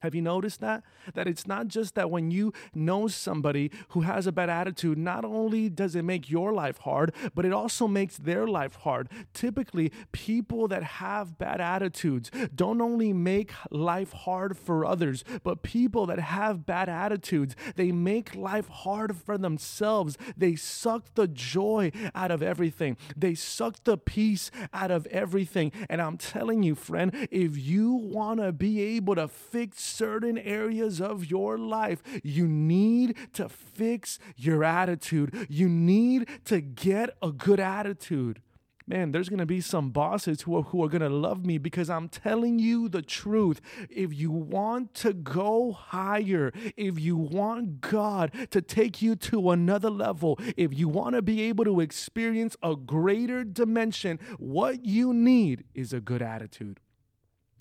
Have 0.00 0.14
you 0.14 0.20
noticed 0.20 0.60
that? 0.60 0.84
That 1.14 1.26
it's 1.26 1.46
not 1.46 1.68
just 1.68 1.94
that 1.94 2.10
when 2.10 2.30
you 2.30 2.52
know 2.74 3.08
somebody 3.08 3.70
who 3.88 4.02
has 4.02 4.26
a 4.26 4.32
bad 4.32 4.50
attitude, 4.50 4.98
not 4.98 5.24
only 5.24 5.70
does 5.70 5.96
it 5.96 6.02
make 6.02 6.28
your 6.28 6.52
life 6.52 6.78
hard, 6.78 7.14
but 7.34 7.46
it 7.46 7.52
also 7.52 7.88
makes 7.88 8.18
their 8.18 8.46
life 8.46 8.74
hard. 8.74 9.08
Typically, 9.32 9.90
people 10.12 10.68
that 10.68 10.82
have 10.82 11.38
bad 11.38 11.62
attitudes 11.62 12.30
don't 12.54 12.82
only 12.82 13.14
make 13.14 13.52
life 13.70 14.12
hard 14.12 14.58
for 14.58 14.84
others, 14.84 15.24
but 15.42 15.62
people 15.62 16.04
that 16.06 16.18
have 16.18 16.66
bad 16.66 16.90
attitudes, 16.90 17.56
they 17.76 17.90
make 17.90 18.34
life 18.34 18.68
hard 18.68 19.16
for 19.16 19.38
themselves. 19.38 20.18
They 20.36 20.56
suck 20.56 21.14
the 21.14 21.26
joy 21.26 21.90
out 22.14 22.30
of 22.30 22.42
everything, 22.42 22.98
they 23.16 23.34
suck 23.34 23.82
the 23.84 23.96
peace 23.96 24.50
out 24.74 24.90
of 24.90 25.06
everything. 25.06 25.72
And 25.88 26.02
I'm 26.02 26.18
telling 26.18 26.62
you, 26.62 26.74
friend, 26.74 27.28
if 27.30 27.56
you 27.56 27.94
want 27.94 28.40
to 28.40 28.52
be 28.52 28.82
able 28.82 29.14
to 29.14 29.26
fix 29.26 29.85
certain 29.86 30.38
areas 30.38 31.00
of 31.00 31.30
your 31.30 31.58
life, 31.58 32.02
you 32.22 32.46
need 32.46 33.16
to 33.34 33.48
fix 33.48 34.18
your 34.36 34.64
attitude. 34.64 35.46
You 35.48 35.68
need 35.68 36.28
to 36.46 36.60
get 36.60 37.10
a 37.22 37.32
good 37.32 37.60
attitude 37.60 38.40
man, 38.86 39.10
there's 39.10 39.28
to 39.38 39.46
be 39.46 39.60
some 39.60 39.90
bosses 39.90 40.42
who 40.42 40.56
are, 40.56 40.62
who 40.62 40.84
are 40.84 40.88
to 41.02 41.08
love 41.08 41.44
me 41.44 41.58
because 41.58 41.90
I'm 41.90 42.08
telling 42.08 42.58
you 42.58 42.88
the 42.88 43.02
truth. 43.02 43.60
If 43.90 44.14
you 44.14 44.30
want 44.30 44.94
to 44.94 45.12
go 45.12 45.72
higher, 45.72 46.52
if 46.76 46.98
you 46.98 47.16
want 47.16 47.80
God 47.80 48.32
to 48.50 48.62
take 48.62 49.02
you 49.02 49.16
to 49.16 49.50
another 49.50 49.90
level, 49.90 50.38
if 50.56 50.76
you 50.76 50.88
want 50.88 51.16
to 51.16 51.22
be 51.22 51.42
able 51.42 51.64
to 51.64 51.80
experience 51.80 52.56
a 52.62 52.76
greater 52.76 53.44
dimension, 53.44 54.18
what 54.38 54.84
you 54.84 55.12
need 55.12 55.64
is 55.74 55.92
a 55.92 56.00
good 56.00 56.22
attitude. 56.22 56.80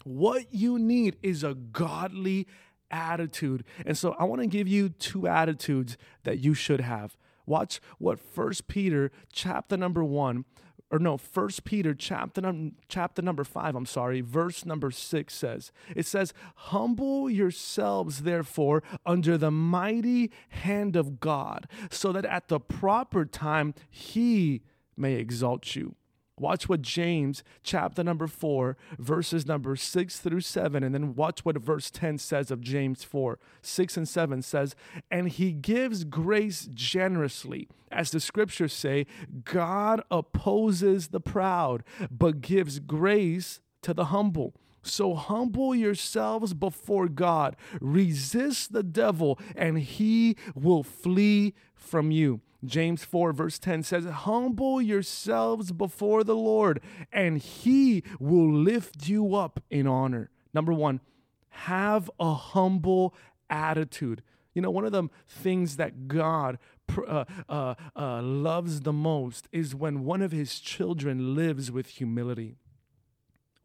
What 0.05 0.53
you 0.53 0.77
need 0.77 1.17
is 1.23 1.43
a 1.43 1.55
godly 1.55 2.47
attitude. 2.91 3.63
And 3.87 3.97
so 3.97 4.15
I 4.19 4.23
want 4.25 4.41
to 4.41 4.47
give 4.47 4.67
you 4.67 4.89
two 4.89 5.27
attitudes 5.27 5.97
that 6.23 6.37
you 6.37 6.53
should 6.53 6.79
have. 6.79 7.17
Watch 7.47 7.81
what 7.97 8.19
First 8.19 8.67
Peter 8.67 9.11
chapter 9.33 9.75
number 9.75 10.03
1 10.03 10.45
or 10.91 10.99
no, 10.99 11.17
First 11.17 11.63
Peter 11.63 11.95
chapter 11.95 12.41
num- 12.41 12.75
chapter 12.87 13.23
number 13.23 13.43
5, 13.43 13.75
I'm 13.75 13.87
sorry, 13.87 14.21
verse 14.21 14.63
number 14.63 14.91
6 14.91 15.33
says. 15.33 15.71
It 15.95 16.05
says, 16.05 16.31
"Humble 16.55 17.27
yourselves 17.27 18.21
therefore 18.21 18.83
under 19.05 19.39
the 19.39 19.49
mighty 19.49 20.31
hand 20.49 20.95
of 20.95 21.19
God, 21.19 21.67
so 21.89 22.11
that 22.11 22.25
at 22.25 22.49
the 22.49 22.59
proper 22.59 23.25
time 23.25 23.73
he 23.89 24.61
may 24.95 25.15
exalt 25.15 25.75
you." 25.75 25.95
Watch 26.37 26.67
what 26.67 26.81
James 26.81 27.43
chapter 27.63 28.03
number 28.03 28.27
4 28.27 28.75
verses 28.99 29.45
number 29.45 29.75
6 29.75 30.19
through 30.19 30.41
7 30.41 30.83
and 30.83 30.93
then 30.93 31.15
watch 31.15 31.45
what 31.45 31.57
verse 31.57 31.89
10 31.89 32.17
says 32.17 32.51
of 32.51 32.59
James 32.59 33.03
4. 33.03 33.39
6 33.61 33.97
and 33.97 34.07
7 34.07 34.41
says, 34.41 34.75
"And 35.09 35.29
he 35.29 35.53
gives 35.53 36.03
grace 36.03 36.67
generously." 36.73 37.69
As 37.89 38.11
the 38.11 38.19
scriptures 38.19 38.73
say, 38.73 39.05
God 39.45 40.01
opposes 40.11 41.07
the 41.07 41.21
proud, 41.21 41.83
but 42.11 42.41
gives 42.41 42.79
grace 42.79 43.61
to 43.83 43.93
the 43.93 44.05
humble. 44.05 44.55
So 44.81 45.15
humble 45.15 45.73
yourselves 45.73 46.53
before 46.53 47.07
God. 47.07 47.55
Resist 47.79 48.73
the 48.73 48.83
devil, 48.83 49.39
and 49.55 49.79
he 49.79 50.35
will 50.53 50.83
flee 50.83 51.53
from 51.73 52.11
you. 52.11 52.41
James 52.67 53.03
4, 53.03 53.33
verse 53.33 53.59
10 53.59 53.83
says, 53.83 54.05
Humble 54.05 54.81
yourselves 54.81 55.71
before 55.71 56.23
the 56.23 56.35
Lord, 56.35 56.81
and 57.11 57.37
he 57.37 58.03
will 58.19 58.51
lift 58.51 59.07
you 59.07 59.35
up 59.35 59.61
in 59.69 59.87
honor. 59.87 60.29
Number 60.53 60.73
one, 60.73 61.01
have 61.49 62.09
a 62.19 62.33
humble 62.33 63.13
attitude. 63.49 64.21
You 64.53 64.61
know, 64.61 64.71
one 64.71 64.85
of 64.85 64.91
the 64.91 65.09
things 65.27 65.77
that 65.77 66.07
God 66.07 66.59
uh, 67.07 67.25
uh, 67.49 67.75
uh, 67.95 68.21
loves 68.21 68.81
the 68.81 68.93
most 68.93 69.47
is 69.51 69.75
when 69.75 70.05
one 70.05 70.21
of 70.21 70.31
his 70.31 70.59
children 70.59 71.35
lives 71.35 71.71
with 71.71 71.87
humility. 71.87 72.57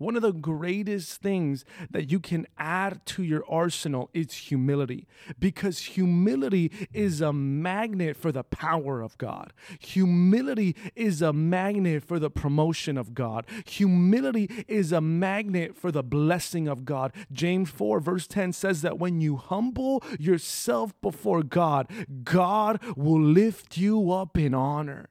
One 0.00 0.16
of 0.16 0.23
the 0.23 0.33
greatest 0.33 1.21
things 1.21 1.66
that 1.90 2.11
you 2.11 2.21
can 2.21 2.47
add 2.57 3.04
to 3.04 3.23
your 3.23 3.45
arsenal 3.47 4.09
is 4.14 4.33
humility 4.33 5.07
because 5.38 5.80
humility 5.80 6.73
is 6.95 7.21
a 7.21 7.35
magnet 7.35 8.16
for 8.16 8.33
the 8.33 8.42
power 8.42 9.02
of 9.02 9.19
God. 9.19 9.52
Humility 9.78 10.75
is 10.97 11.21
a 11.21 11.35
magnet 11.35 12.02
for 12.02 12.19
the 12.19 12.30
promotion 12.30 12.97
of 12.97 13.12
God. 13.12 13.45
Humility 13.66 14.64
is 14.66 14.90
a 14.90 15.02
magnet 15.02 15.76
for 15.76 15.92
the 15.92 16.02
blessing 16.02 16.66
of 16.66 16.87
God. 16.87 17.12
James 17.30 17.69
4, 17.69 18.00
verse 18.00 18.26
10 18.26 18.54
says 18.54 18.80
that 18.80 18.99
when 18.99 19.21
you 19.21 19.37
humble 19.37 20.02
yourself 20.19 20.99
before 21.02 21.42
God, 21.42 21.87
God 22.25 22.83
will 22.97 23.21
lift 23.21 23.76
you 23.76 24.11
up 24.12 24.38
in 24.38 24.54
honor. 24.54 25.11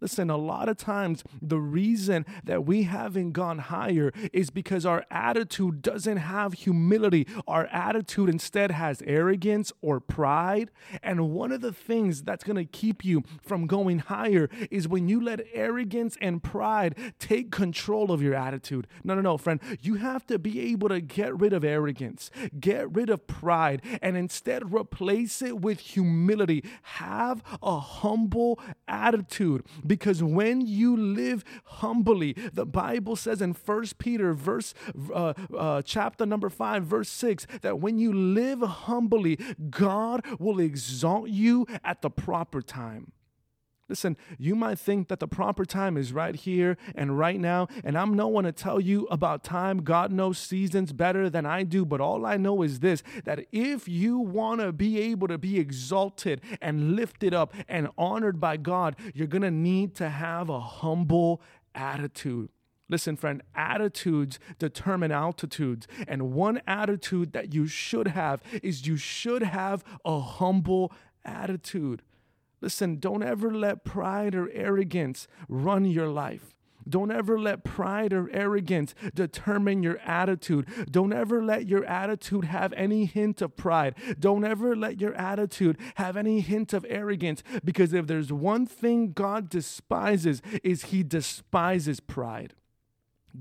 Listen, 0.00 0.30
a 0.30 0.36
lot 0.36 0.68
of 0.68 0.76
times 0.76 1.24
the 1.42 1.58
reason 1.58 2.24
that 2.44 2.64
we 2.64 2.84
haven't 2.84 3.32
gone 3.32 3.58
higher 3.58 4.12
is 4.32 4.50
because 4.50 4.86
our 4.86 5.04
attitude 5.10 5.82
doesn't 5.82 6.18
have 6.18 6.52
humility. 6.52 7.26
Our 7.48 7.66
attitude 7.66 8.28
instead 8.28 8.70
has 8.70 9.02
arrogance 9.06 9.72
or 9.82 9.98
pride. 9.98 10.70
And 11.02 11.30
one 11.30 11.50
of 11.50 11.62
the 11.62 11.72
things 11.72 12.22
that's 12.22 12.44
going 12.44 12.56
to 12.56 12.64
keep 12.64 13.04
you 13.04 13.24
from 13.42 13.66
going 13.66 13.98
higher 13.98 14.48
is 14.70 14.86
when 14.86 15.08
you 15.08 15.20
let 15.20 15.40
arrogance 15.52 16.16
and 16.20 16.42
pride 16.42 16.94
take 17.18 17.50
control 17.50 18.12
of 18.12 18.22
your 18.22 18.34
attitude. 18.34 18.86
No, 19.02 19.14
no, 19.14 19.20
no, 19.20 19.36
friend. 19.36 19.60
You 19.80 19.96
have 19.96 20.26
to 20.28 20.38
be 20.38 20.60
able 20.72 20.90
to 20.90 21.00
get 21.00 21.36
rid 21.38 21.52
of 21.52 21.64
arrogance, 21.64 22.30
get 22.60 22.94
rid 22.94 23.10
of 23.10 23.26
pride, 23.26 23.82
and 24.00 24.16
instead 24.16 24.72
replace 24.72 25.42
it 25.42 25.60
with 25.60 25.80
humility. 25.80 26.64
Have 26.82 27.42
a 27.62 27.80
humble 27.80 28.60
attitude 28.86 29.64
because 29.88 30.22
when 30.22 30.60
you 30.60 30.96
live 30.96 31.44
humbly, 31.64 32.34
the 32.52 32.66
Bible 32.66 33.16
says 33.16 33.42
in 33.42 33.54
First 33.54 33.98
Peter, 33.98 34.34
verse 34.34 34.74
uh, 35.12 35.32
uh, 35.56 35.82
chapter 35.82 36.24
number 36.24 36.50
five, 36.50 36.84
verse 36.84 37.08
six, 37.08 37.46
that 37.62 37.80
when 37.80 37.98
you 37.98 38.12
live 38.12 38.60
humbly, 38.60 39.38
God 39.70 40.24
will 40.38 40.60
exalt 40.60 41.30
you 41.30 41.66
at 41.82 42.02
the 42.02 42.10
proper 42.10 42.62
time. 42.62 43.12
Listen, 43.88 44.18
you 44.36 44.54
might 44.54 44.78
think 44.78 45.08
that 45.08 45.18
the 45.18 45.26
proper 45.26 45.64
time 45.64 45.96
is 45.96 46.12
right 46.12 46.36
here 46.36 46.76
and 46.94 47.18
right 47.18 47.40
now, 47.40 47.68
and 47.82 47.96
I'm 47.96 48.12
no 48.12 48.28
one 48.28 48.44
to 48.44 48.52
tell 48.52 48.80
you 48.80 49.06
about 49.10 49.42
time. 49.42 49.78
God 49.78 50.12
knows 50.12 50.36
seasons 50.36 50.92
better 50.92 51.30
than 51.30 51.46
I 51.46 51.62
do, 51.62 51.86
but 51.86 52.00
all 52.00 52.26
I 52.26 52.36
know 52.36 52.62
is 52.62 52.80
this 52.80 53.02
that 53.24 53.46
if 53.50 53.88
you 53.88 54.18
want 54.18 54.60
to 54.60 54.72
be 54.72 55.00
able 55.00 55.28
to 55.28 55.38
be 55.38 55.58
exalted 55.58 56.42
and 56.60 56.96
lifted 56.96 57.32
up 57.32 57.54
and 57.66 57.88
honored 57.96 58.38
by 58.38 58.58
God, 58.58 58.94
you're 59.14 59.26
going 59.26 59.42
to 59.42 59.50
need 59.50 59.94
to 59.96 60.10
have 60.10 60.50
a 60.50 60.60
humble 60.60 61.40
attitude. 61.74 62.50
Listen, 62.90 63.16
friend, 63.16 63.42
attitudes 63.54 64.38
determine 64.58 65.12
altitudes. 65.12 65.86
And 66.06 66.32
one 66.32 66.60
attitude 66.66 67.32
that 67.32 67.54
you 67.54 67.66
should 67.66 68.08
have 68.08 68.42
is 68.62 68.86
you 68.86 68.96
should 68.96 69.42
have 69.42 69.84
a 70.04 70.20
humble 70.20 70.92
attitude. 71.24 72.02
Listen, 72.60 72.98
don't 72.98 73.22
ever 73.22 73.52
let 73.52 73.84
pride 73.84 74.34
or 74.34 74.50
arrogance 74.52 75.28
run 75.48 75.84
your 75.84 76.08
life. 76.08 76.54
Don't 76.88 77.10
ever 77.10 77.38
let 77.38 77.64
pride 77.64 78.12
or 78.12 78.30
arrogance 78.30 78.94
determine 79.14 79.82
your 79.82 79.98
attitude. 79.98 80.66
Don't 80.90 81.12
ever 81.12 81.42
let 81.42 81.68
your 81.68 81.84
attitude 81.84 82.44
have 82.44 82.72
any 82.72 83.04
hint 83.04 83.42
of 83.42 83.56
pride. 83.56 83.94
Don't 84.18 84.44
ever 84.44 84.74
let 84.74 85.00
your 85.00 85.14
attitude 85.14 85.76
have 85.96 86.16
any 86.16 86.40
hint 86.40 86.72
of 86.72 86.86
arrogance 86.88 87.42
because 87.64 87.92
if 87.92 88.06
there's 88.06 88.32
one 88.32 88.66
thing 88.66 89.12
God 89.12 89.50
despises 89.50 90.40
is 90.62 90.84
he 90.84 91.02
despises 91.02 92.00
pride. 92.00 92.54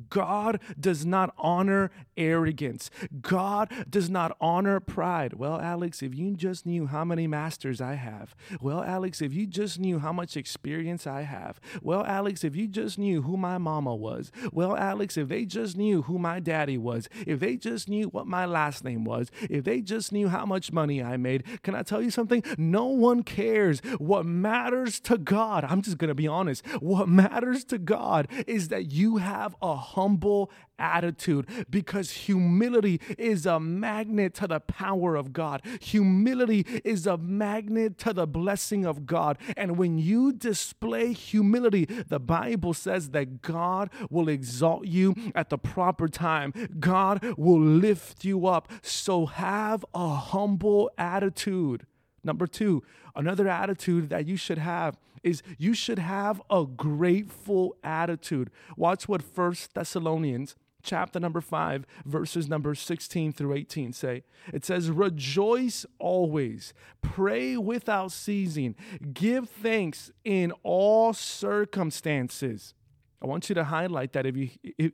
God 0.09 0.59
does 0.79 1.05
not 1.05 1.33
honor 1.37 1.91
arrogance. 2.15 2.89
God 3.21 3.71
does 3.89 4.09
not 4.09 4.35
honor 4.41 4.79
pride. 4.79 5.33
Well, 5.33 5.59
Alex, 5.59 6.01
if 6.01 6.15
you 6.15 6.35
just 6.35 6.65
knew 6.65 6.87
how 6.87 7.05
many 7.05 7.27
masters 7.27 7.81
I 7.81 7.93
have. 7.93 8.35
Well, 8.61 8.83
Alex, 8.83 9.21
if 9.21 9.33
you 9.33 9.47
just 9.47 9.79
knew 9.79 9.99
how 9.99 10.11
much 10.11 10.35
experience 10.37 11.05
I 11.07 11.21
have. 11.21 11.59
Well, 11.81 12.03
Alex, 12.05 12.43
if 12.43 12.55
you 12.55 12.67
just 12.67 12.97
knew 12.97 13.21
who 13.21 13.37
my 13.37 13.57
mama 13.57 13.95
was. 13.95 14.31
Well, 14.51 14.75
Alex, 14.75 15.17
if 15.17 15.27
they 15.29 15.45
just 15.45 15.77
knew 15.77 16.03
who 16.03 16.17
my 16.17 16.39
daddy 16.39 16.77
was. 16.77 17.09
If 17.25 17.39
they 17.39 17.55
just 17.55 17.89
knew 17.89 18.07
what 18.07 18.27
my 18.27 18.45
last 18.45 18.83
name 18.83 19.03
was. 19.03 19.29
If 19.49 19.63
they 19.63 19.81
just 19.81 20.11
knew 20.11 20.29
how 20.29 20.45
much 20.45 20.71
money 20.71 21.01
I 21.03 21.17
made. 21.17 21.43
Can 21.63 21.75
I 21.75 21.83
tell 21.83 22.01
you 22.01 22.11
something? 22.11 22.43
No 22.57 22.85
one 22.85 23.23
cares. 23.23 23.79
What 23.97 24.25
matters 24.25 24.99
to 25.01 25.17
God, 25.17 25.63
I'm 25.63 25.81
just 25.81 25.97
going 25.97 26.09
to 26.09 26.15
be 26.15 26.27
honest. 26.27 26.65
What 26.81 27.09
matters 27.09 27.63
to 27.65 27.77
God 27.77 28.27
is 28.45 28.69
that 28.69 28.91
you 28.91 29.17
have 29.17 29.55
a 29.61 29.75
humble 29.93 30.51
attitude 30.79 31.47
because 31.69 32.11
humility 32.11 33.01
is 33.17 33.45
a 33.45 33.59
magnet 33.59 34.33
to 34.35 34.47
the 34.47 34.59
power 34.59 35.15
of 35.15 35.33
God. 35.33 35.61
Humility 35.81 36.65
is 36.83 37.07
a 37.07 37.17
magnet 37.17 37.97
to 37.99 38.13
the 38.13 38.27
blessing 38.27 38.85
of 38.85 39.05
God. 39.05 39.37
And 39.55 39.77
when 39.77 39.97
you 39.97 40.31
display 40.33 41.13
humility, 41.13 41.85
the 41.85 42.19
Bible 42.19 42.73
says 42.73 43.09
that 43.11 43.41
God 43.41 43.89
will 44.09 44.29
exalt 44.29 44.85
you 44.85 45.15
at 45.35 45.49
the 45.49 45.57
proper 45.57 46.07
time, 46.07 46.53
God 46.79 47.23
will 47.37 47.59
lift 47.59 48.23
you 48.23 48.47
up. 48.47 48.71
So 48.81 49.25
have 49.25 49.85
a 49.93 50.09
humble 50.09 50.91
attitude. 50.97 51.85
Number 52.23 52.47
two, 52.47 52.83
another 53.15 53.47
attitude 53.47 54.09
that 54.09 54.27
you 54.27 54.35
should 54.35 54.57
have 54.57 54.97
is 55.23 55.43
you 55.57 55.73
should 55.73 55.99
have 55.99 56.41
a 56.49 56.65
grateful 56.65 57.75
attitude. 57.83 58.49
Watch 58.75 59.07
what 59.07 59.21
First 59.21 59.73
Thessalonians 59.73 60.55
chapter 60.83 61.19
number 61.19 61.41
5 61.41 61.85
verses 62.05 62.47
number 62.47 62.73
16 62.73 63.33
through 63.33 63.53
18 63.53 63.91
say 63.91 64.23
it 64.53 64.63
says 64.63 64.89
rejoice 64.89 65.85
always 65.99 66.73
pray 67.01 67.57
without 67.57 68.11
ceasing 68.11 68.73
give 69.13 69.49
thanks 69.49 70.11
in 70.23 70.53
all 70.63 71.11
circumstances 71.13 72.73
I 73.21 73.25
want 73.25 73.49
you 73.49 73.55
to 73.55 73.63
highlight 73.63 74.13
that 74.13 74.25
if 74.25 74.37
you 74.37 74.49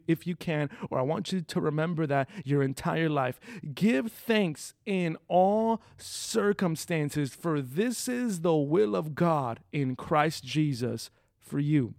if, 0.08 0.26
you 0.26 0.36
can, 0.36 0.70
or 0.90 0.98
I 0.98 1.02
want 1.02 1.32
you 1.34 1.42
to 1.42 1.62
remember 1.62 2.08
that 2.08 2.30
your 2.46 2.64
entire 2.64 3.10
life. 3.10 3.40
Give 3.74 4.12
thanks 4.12 4.74
in 4.86 5.18
all 5.28 5.82
circumstances, 5.98 7.34
for 7.34 7.62
this 7.62 8.08
is 8.08 8.42
the 8.42 8.56
will 8.56 8.96
of 8.96 9.14
God 9.14 9.60
in 9.72 9.96
Christ 9.96 10.44
Jesus 10.44 11.10
for 11.40 11.60
you. 11.60 11.96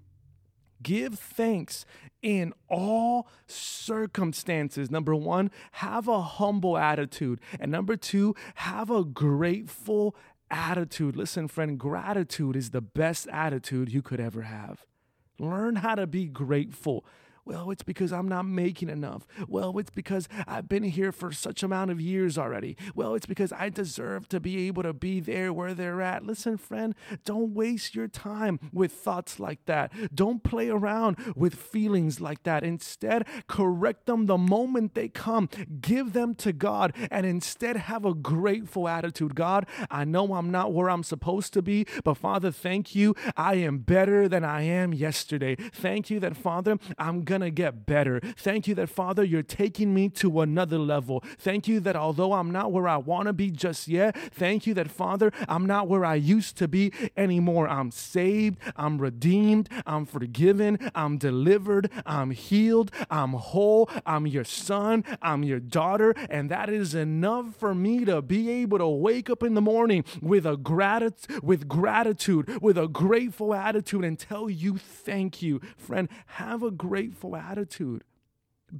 Give 0.82 1.18
thanks 1.18 1.84
in 2.22 2.52
all 2.68 3.28
circumstances. 3.46 4.90
Number 4.90 5.14
one, 5.14 5.50
have 5.72 6.08
a 6.08 6.22
humble 6.22 6.76
attitude. 6.76 7.40
And 7.60 7.70
number 7.70 7.96
two, 7.96 8.34
have 8.56 8.90
a 8.90 9.04
grateful 9.04 10.16
attitude. 10.50 11.16
Listen, 11.16 11.48
friend, 11.48 11.78
gratitude 11.78 12.56
is 12.56 12.70
the 12.70 12.80
best 12.80 13.28
attitude 13.28 13.92
you 13.92 14.02
could 14.02 14.20
ever 14.20 14.42
have. 14.42 14.84
Learn 15.38 15.76
how 15.76 15.94
to 15.94 16.06
be 16.06 16.26
grateful. 16.26 17.04
Well, 17.46 17.70
it's 17.70 17.82
because 17.82 18.12
I'm 18.12 18.28
not 18.28 18.46
making 18.46 18.88
enough. 18.88 19.26
Well, 19.48 19.78
it's 19.78 19.90
because 19.90 20.28
I've 20.46 20.68
been 20.68 20.82
here 20.82 21.12
for 21.12 21.30
such 21.30 21.62
amount 21.62 21.90
of 21.90 22.00
years 22.00 22.38
already. 22.38 22.76
Well, 22.94 23.14
it's 23.14 23.26
because 23.26 23.52
I 23.52 23.68
deserve 23.68 24.28
to 24.30 24.40
be 24.40 24.66
able 24.66 24.82
to 24.82 24.94
be 24.94 25.20
there 25.20 25.52
where 25.52 25.74
they're 25.74 26.00
at. 26.00 26.24
Listen, 26.24 26.56
friend, 26.56 26.94
don't 27.24 27.52
waste 27.52 27.94
your 27.94 28.08
time 28.08 28.58
with 28.72 28.92
thoughts 28.92 29.38
like 29.38 29.64
that. 29.66 29.92
Don't 30.14 30.42
play 30.42 30.70
around 30.70 31.34
with 31.36 31.54
feelings 31.54 32.20
like 32.20 32.42
that. 32.44 32.64
Instead, 32.64 33.26
correct 33.46 34.06
them 34.06 34.24
the 34.24 34.38
moment 34.38 34.94
they 34.94 35.08
come. 35.08 35.48
Give 35.80 36.14
them 36.14 36.34
to 36.36 36.52
God 36.52 36.94
and 37.10 37.26
instead 37.26 37.76
have 37.76 38.06
a 38.06 38.14
grateful 38.14 38.88
attitude. 38.88 39.34
God, 39.34 39.66
I 39.90 40.04
know 40.04 40.34
I'm 40.34 40.50
not 40.50 40.72
where 40.72 40.88
I'm 40.88 41.02
supposed 41.02 41.52
to 41.52 41.62
be, 41.62 41.86
but 42.04 42.14
Father, 42.14 42.50
thank 42.50 42.94
you. 42.94 43.14
I 43.36 43.56
am 43.56 43.78
better 43.78 44.28
than 44.28 44.44
I 44.44 44.62
am 44.62 44.94
yesterday. 44.94 45.56
Thank 45.56 46.08
you 46.08 46.20
that, 46.20 46.36
Father, 46.36 46.78
I'm 46.98 47.22
to 47.40 47.50
get 47.50 47.86
better. 47.86 48.20
Thank 48.36 48.66
you 48.66 48.74
that, 48.76 48.88
Father, 48.88 49.24
you're 49.24 49.42
taking 49.42 49.94
me 49.94 50.08
to 50.10 50.40
another 50.40 50.78
level. 50.78 51.22
Thank 51.38 51.68
you 51.68 51.80
that 51.80 51.96
although 51.96 52.32
I'm 52.32 52.50
not 52.50 52.72
where 52.72 52.88
I 52.88 52.96
want 52.96 53.26
to 53.26 53.32
be 53.32 53.50
just 53.50 53.88
yet, 53.88 54.16
thank 54.32 54.66
you 54.66 54.74
that, 54.74 54.90
Father, 54.90 55.32
I'm 55.48 55.66
not 55.66 55.88
where 55.88 56.04
I 56.04 56.14
used 56.14 56.56
to 56.58 56.68
be 56.68 56.92
anymore. 57.16 57.68
I'm 57.68 57.90
saved, 57.90 58.58
I'm 58.76 58.98
redeemed, 58.98 59.68
I'm 59.86 60.06
forgiven, 60.06 60.78
I'm 60.94 61.18
delivered, 61.18 61.90
I'm 62.06 62.30
healed, 62.30 62.90
I'm 63.10 63.32
whole, 63.32 63.90
I'm 64.06 64.26
your 64.26 64.44
son, 64.44 65.04
I'm 65.22 65.42
your 65.42 65.60
daughter, 65.60 66.14
and 66.30 66.50
that 66.50 66.68
is 66.68 66.94
enough 66.94 67.56
for 67.56 67.74
me 67.74 68.04
to 68.04 68.22
be 68.22 68.50
able 68.50 68.78
to 68.78 68.88
wake 68.88 69.30
up 69.30 69.42
in 69.42 69.54
the 69.54 69.60
morning 69.60 70.04
with 70.20 70.46
a 70.46 70.56
gratitude 70.56 71.34
with 71.42 71.68
gratitude, 71.68 72.62
with 72.62 72.78
a 72.78 72.88
grateful 72.88 73.54
attitude 73.54 74.04
and 74.04 74.18
tell 74.18 74.48
you 74.48 74.76
thank 74.78 75.42
you. 75.42 75.60
Friend, 75.76 76.08
have 76.26 76.62
a 76.62 76.70
grateful 76.70 77.23
attitude. 77.36 78.04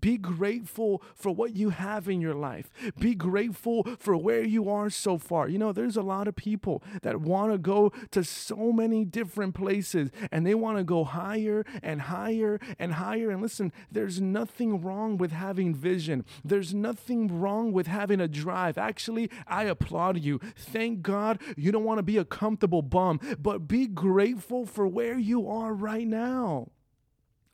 Be 0.01 0.17
grateful 0.19 1.03
for 1.15 1.31
what 1.31 1.55
you 1.55 1.71
have 1.71 2.09
in 2.09 2.21
your 2.21 2.35
life. 2.35 2.71
Be 2.99 3.15
grateful 3.15 3.87
for 3.99 4.17
where 4.17 4.43
you 4.43 4.69
are 4.69 4.91
so 4.91 5.19
far. 5.19 5.49
You 5.49 5.59
know, 5.59 5.73
there's 5.73 5.97
a 5.97 6.03
lot 6.03 6.27
of 6.27 6.35
people 6.35 6.83
that 7.03 7.21
want 7.21 7.53
to 7.53 7.59
go 7.59 7.93
to 8.11 8.25
so 8.25 8.73
many 8.73 9.05
different 9.05 9.55
places 9.55 10.11
and 10.33 10.47
they 10.47 10.55
want 10.55 10.79
to 10.79 10.85
go 10.85 11.05
higher 11.05 11.65
and 11.83 12.03
higher 12.03 12.59
and 12.79 12.95
higher. 12.95 13.31
And 13.31 13.41
listen, 13.41 13.73
there's 13.93 14.21
nothing 14.21 14.81
wrong 14.81 15.17
with 15.17 15.33
having 15.33 15.75
vision, 15.75 16.25
there's 16.45 16.75
nothing 16.75 17.41
wrong 17.41 17.73
with 17.73 17.87
having 17.87 18.21
a 18.21 18.29
drive. 18.29 18.79
Actually, 18.79 19.31
I 19.47 19.65
applaud 19.65 20.19
you. 20.19 20.41
Thank 20.57 21.03
God 21.03 21.41
you 21.57 21.71
don't 21.71 21.85
want 21.85 21.99
to 21.99 22.03
be 22.03 22.19
a 22.19 22.25
comfortable 22.25 22.83
bum, 22.83 23.21
but 23.39 23.69
be 23.69 23.87
grateful 23.87 24.67
for 24.67 24.89
where 24.89 25.19
you 25.19 25.49
are 25.49 25.73
right 25.73 26.07
now. 26.07 26.69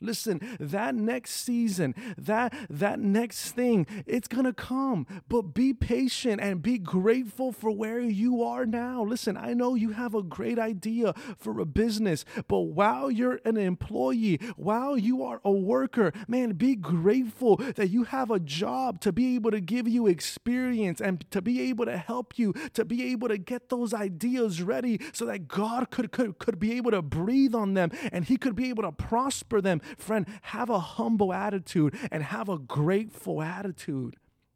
Listen, 0.01 0.41
that 0.59 0.95
next 0.95 1.31
season, 1.31 1.95
that 2.17 2.53
that 2.69 2.99
next 2.99 3.51
thing, 3.51 3.85
it's 4.05 4.27
going 4.27 4.45
to 4.45 4.53
come. 4.53 5.05
But 5.27 5.53
be 5.53 5.73
patient 5.73 6.41
and 6.41 6.61
be 6.61 6.77
grateful 6.77 7.51
for 7.51 7.71
where 7.71 7.99
you 7.99 8.43
are 8.43 8.65
now. 8.65 9.03
Listen, 9.03 9.37
I 9.37 9.53
know 9.53 9.75
you 9.75 9.91
have 9.91 10.15
a 10.15 10.23
great 10.23 10.59
idea 10.59 11.13
for 11.37 11.59
a 11.59 11.65
business, 11.65 12.25
but 12.47 12.59
while 12.59 13.11
you're 13.11 13.39
an 13.45 13.57
employee, 13.57 14.39
while 14.55 14.97
you 14.97 15.23
are 15.23 15.39
a 15.43 15.51
worker, 15.51 16.11
man, 16.27 16.53
be 16.53 16.75
grateful 16.75 17.57
that 17.57 17.89
you 17.89 18.05
have 18.05 18.31
a 18.31 18.39
job 18.39 18.99
to 19.01 19.11
be 19.11 19.35
able 19.35 19.51
to 19.51 19.61
give 19.61 19.87
you 19.87 20.07
experience 20.07 20.99
and 20.99 21.29
to 21.31 21.41
be 21.41 21.61
able 21.69 21.85
to 21.85 21.97
help 21.97 22.37
you 22.37 22.53
to 22.73 22.85
be 22.85 23.11
able 23.11 23.27
to 23.27 23.37
get 23.37 23.69
those 23.69 23.93
ideas 23.93 24.61
ready 24.61 24.99
so 25.13 25.25
that 25.25 25.47
God 25.47 25.89
could 25.91 26.11
could, 26.11 26.39
could 26.39 26.59
be 26.59 26.73
able 26.73 26.91
to 26.91 27.01
breathe 27.01 27.55
on 27.55 27.73
them 27.73 27.91
and 28.11 28.25
he 28.25 28.37
could 28.37 28.55
be 28.55 28.69
able 28.69 28.83
to 28.83 28.91
prosper 28.91 29.61
them 29.61 29.81
Friend, 29.97 30.25
have 30.43 30.69
a 30.69 30.79
humble 30.79 31.33
attitude 31.33 31.95
and 32.11 32.23
have 32.23 32.49
a 32.49 32.57
grateful 32.57 33.41
attitude. 33.41 34.15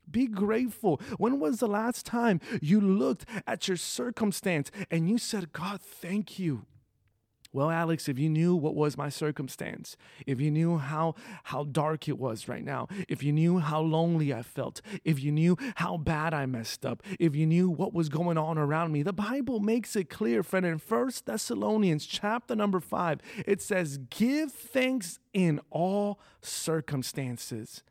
Be 0.09 0.27
grateful. 0.27 1.01
When 1.17 1.39
was 1.39 1.59
the 1.59 1.67
last 1.67 2.05
time 2.05 2.39
you 2.61 2.79
looked 2.79 3.25
at 3.47 3.67
your 3.67 3.77
circumstance 3.77 4.71
and 4.91 5.09
you 5.09 5.17
said, 5.17 5.51
God, 5.51 5.81
thank 5.81 6.37
you? 6.37 6.65
Well, 7.55 7.71
Alex, 7.71 8.09
if 8.09 8.19
you 8.19 8.29
knew 8.29 8.53
what 8.53 8.75
was 8.75 8.97
my 8.97 9.07
circumstance, 9.07 9.95
if 10.27 10.41
you 10.41 10.51
knew 10.51 10.77
how 10.77 11.15
how 11.45 11.63
dark 11.63 12.09
it 12.09 12.19
was 12.19 12.49
right 12.49 12.65
now, 12.65 12.89
if 13.07 13.23
you 13.23 13.31
knew 13.31 13.59
how 13.59 13.79
lonely 13.79 14.33
I 14.33 14.41
felt, 14.41 14.81
if 15.05 15.23
you 15.23 15.31
knew 15.31 15.55
how 15.75 15.95
bad 15.95 16.33
I 16.33 16.47
messed 16.47 16.85
up, 16.85 17.01
if 17.17 17.33
you 17.33 17.45
knew 17.45 17.69
what 17.69 17.93
was 17.93 18.09
going 18.09 18.37
on 18.37 18.57
around 18.57 18.91
me, 18.91 19.03
the 19.03 19.13
Bible 19.13 19.61
makes 19.61 19.95
it 19.95 20.09
clear, 20.09 20.43
friend. 20.43 20.65
In 20.65 20.79
First 20.79 21.27
Thessalonians 21.27 22.05
chapter 22.05 22.57
number 22.57 22.81
5, 22.81 23.21
it 23.47 23.61
says, 23.61 23.99
"Give 24.09 24.51
thanks 24.51 25.19
in 25.31 25.61
all 25.69 26.19
circumstances." 26.41 27.83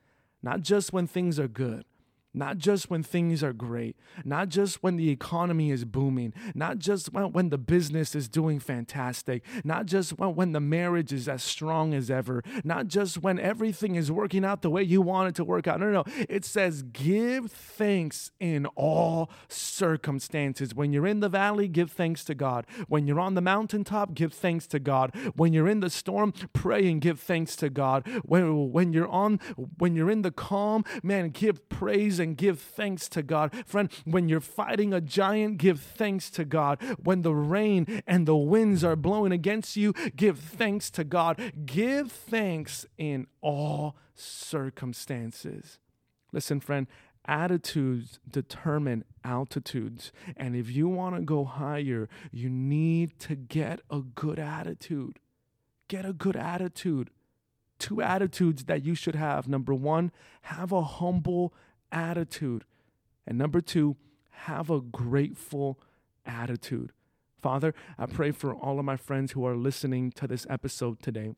Not 0.43 0.61
just 0.61 0.93
when 0.93 1.07
things 1.07 1.41
are 1.41 1.49
good, 1.49 1.87
not 2.35 2.59
just 2.59 2.91
when 2.91 3.03
things 3.03 3.43
are 3.43 3.53
great, 3.53 3.97
not 4.25 4.49
just 4.49 4.83
when 4.83 4.97
the 4.97 5.11
economy 5.11 5.71
is 5.71 5.85
booming, 5.85 6.35
not 6.55 6.79
just 6.79 7.13
when, 7.13 7.33
when 7.33 7.51
the 7.51 7.59
business 7.59 8.15
is 8.15 8.29
doing 8.29 8.59
fantastic, 8.59 9.45
not 9.63 9.87
just 9.87 10.19
when, 10.19 10.35
when 10.35 10.53
the 10.53 10.61
marriage 10.61 11.13
is 11.13 11.29
as 11.29 11.43
strong 11.43 11.95
as 11.95 12.11
ever, 12.11 12.43
not 12.65 12.89
just 12.89 13.23
when 13.23 13.39
everything 13.39 13.95
is 13.95 14.11
working 14.11 14.45
out 14.45 14.63
the 14.63 14.71
way 14.71 14.83
you 14.83 15.01
want 15.01 15.29
it 15.29 15.35
to 15.37 15.45
work 15.45 15.69
out. 15.69 15.79
No, 15.79 15.87
no, 15.87 16.03
no. 16.03 16.25
It 16.29 16.45
says, 16.45 16.83
give 16.83 17.53
thanks 17.53 18.33
in 18.41 18.67
all 18.75 19.31
circumstances. 19.49 20.75
When 20.75 20.93
you're 20.93 21.07
in 21.07 21.21
the 21.21 21.29
valley, 21.29 21.69
give 21.69 21.93
thanks 21.93 22.25
to 22.25 22.35
God. 22.35 22.67
When 22.89 23.07
you're 23.07 23.21
on 23.21 23.35
the 23.35 23.41
mountaintop, 23.41 24.15
give 24.15 24.33
thanks 24.33 24.67
to 24.69 24.81
God. 24.81 25.15
When 25.37 25.53
you're 25.53 25.69
in 25.69 25.81
the 25.81 25.91
storm, 25.91 26.33
pray 26.53 26.91
and 26.91 27.01
give 27.01 27.21
thanks 27.21 27.55
to 27.57 27.71
God. 27.71 28.07
When, 28.25 28.73
when 28.73 28.93
you're 28.93 29.09
on, 29.09 29.39
when 29.79 29.95
you're 29.95 30.11
in 30.11 30.23
the 30.23 30.31
calm, 30.33 30.85
man, 31.03 31.31
give 31.31 31.69
praise 31.69 32.19
and 32.25 32.37
give 32.37 32.59
thanks 32.59 33.09
to 33.11 33.23
God. 33.23 33.55
Friend, 33.67 33.89
when 34.05 34.29
you're 34.29 34.41
fighting 34.41 34.93
a 34.93 35.01
giant, 35.01 35.59
give 35.59 35.81
thanks 35.81 36.31
to 36.31 36.45
God. 36.45 36.83
When 37.03 37.23
the 37.23 37.35
rain 37.35 38.03
and 38.07 38.27
the 38.27 38.37
winds 38.37 38.83
are 38.83 38.97
blowing 38.97 39.31
against 39.31 39.77
you, 39.77 39.93
give 40.17 40.39
thanks 40.41 40.91
to 40.93 41.05
God. 41.05 41.53
Give 41.65 42.11
thanks 42.11 42.87
in 42.99 43.29
all 43.41 43.95
circumstances. 44.15 45.79
Listen, 46.33 46.59
friend, 46.59 46.87
attitudes 47.27 48.19
determine 48.29 49.05
altitudes. 49.23 50.11
And 50.37 50.57
if 50.57 50.71
you 50.71 50.89
want 50.89 51.17
to 51.17 51.23
go 51.23 51.45
higher, 51.45 52.09
you 52.33 52.49
need 52.49 53.19
to 53.21 53.37
get 53.37 53.81
a 53.91 54.01
good 54.01 54.39
attitude. 54.39 55.19
Get 55.89 56.05
a 56.05 56.13
good 56.13 56.37
attitude. 56.37 57.11
Two 57.79 58.01
attitudes 58.01 58.65
that 58.65 58.85
you 58.85 58.95
should 58.95 59.15
have. 59.15 59.47
Number 59.47 59.75
one, 59.75 60.11
have 60.43 60.73
a 60.73 60.83
humble 60.83 61.53
attitude. 61.93 62.65
And 63.27 63.39
number 63.39 63.61
two, 63.61 63.97
have 64.31 64.71
a 64.71 64.81
grateful 64.81 65.79
attitude. 66.27 66.93
Father, 67.41 67.75
I 67.99 68.07
pray 68.07 68.31
for 68.31 68.55
all 68.55 68.79
of 68.79 68.85
my 68.85 68.97
friends 68.97 69.33
who 69.33 69.47
are 69.47 69.57
listening 69.57 70.11
to 70.13 70.27
this 70.27 70.47
episode 70.49 71.03
today. 71.03 71.35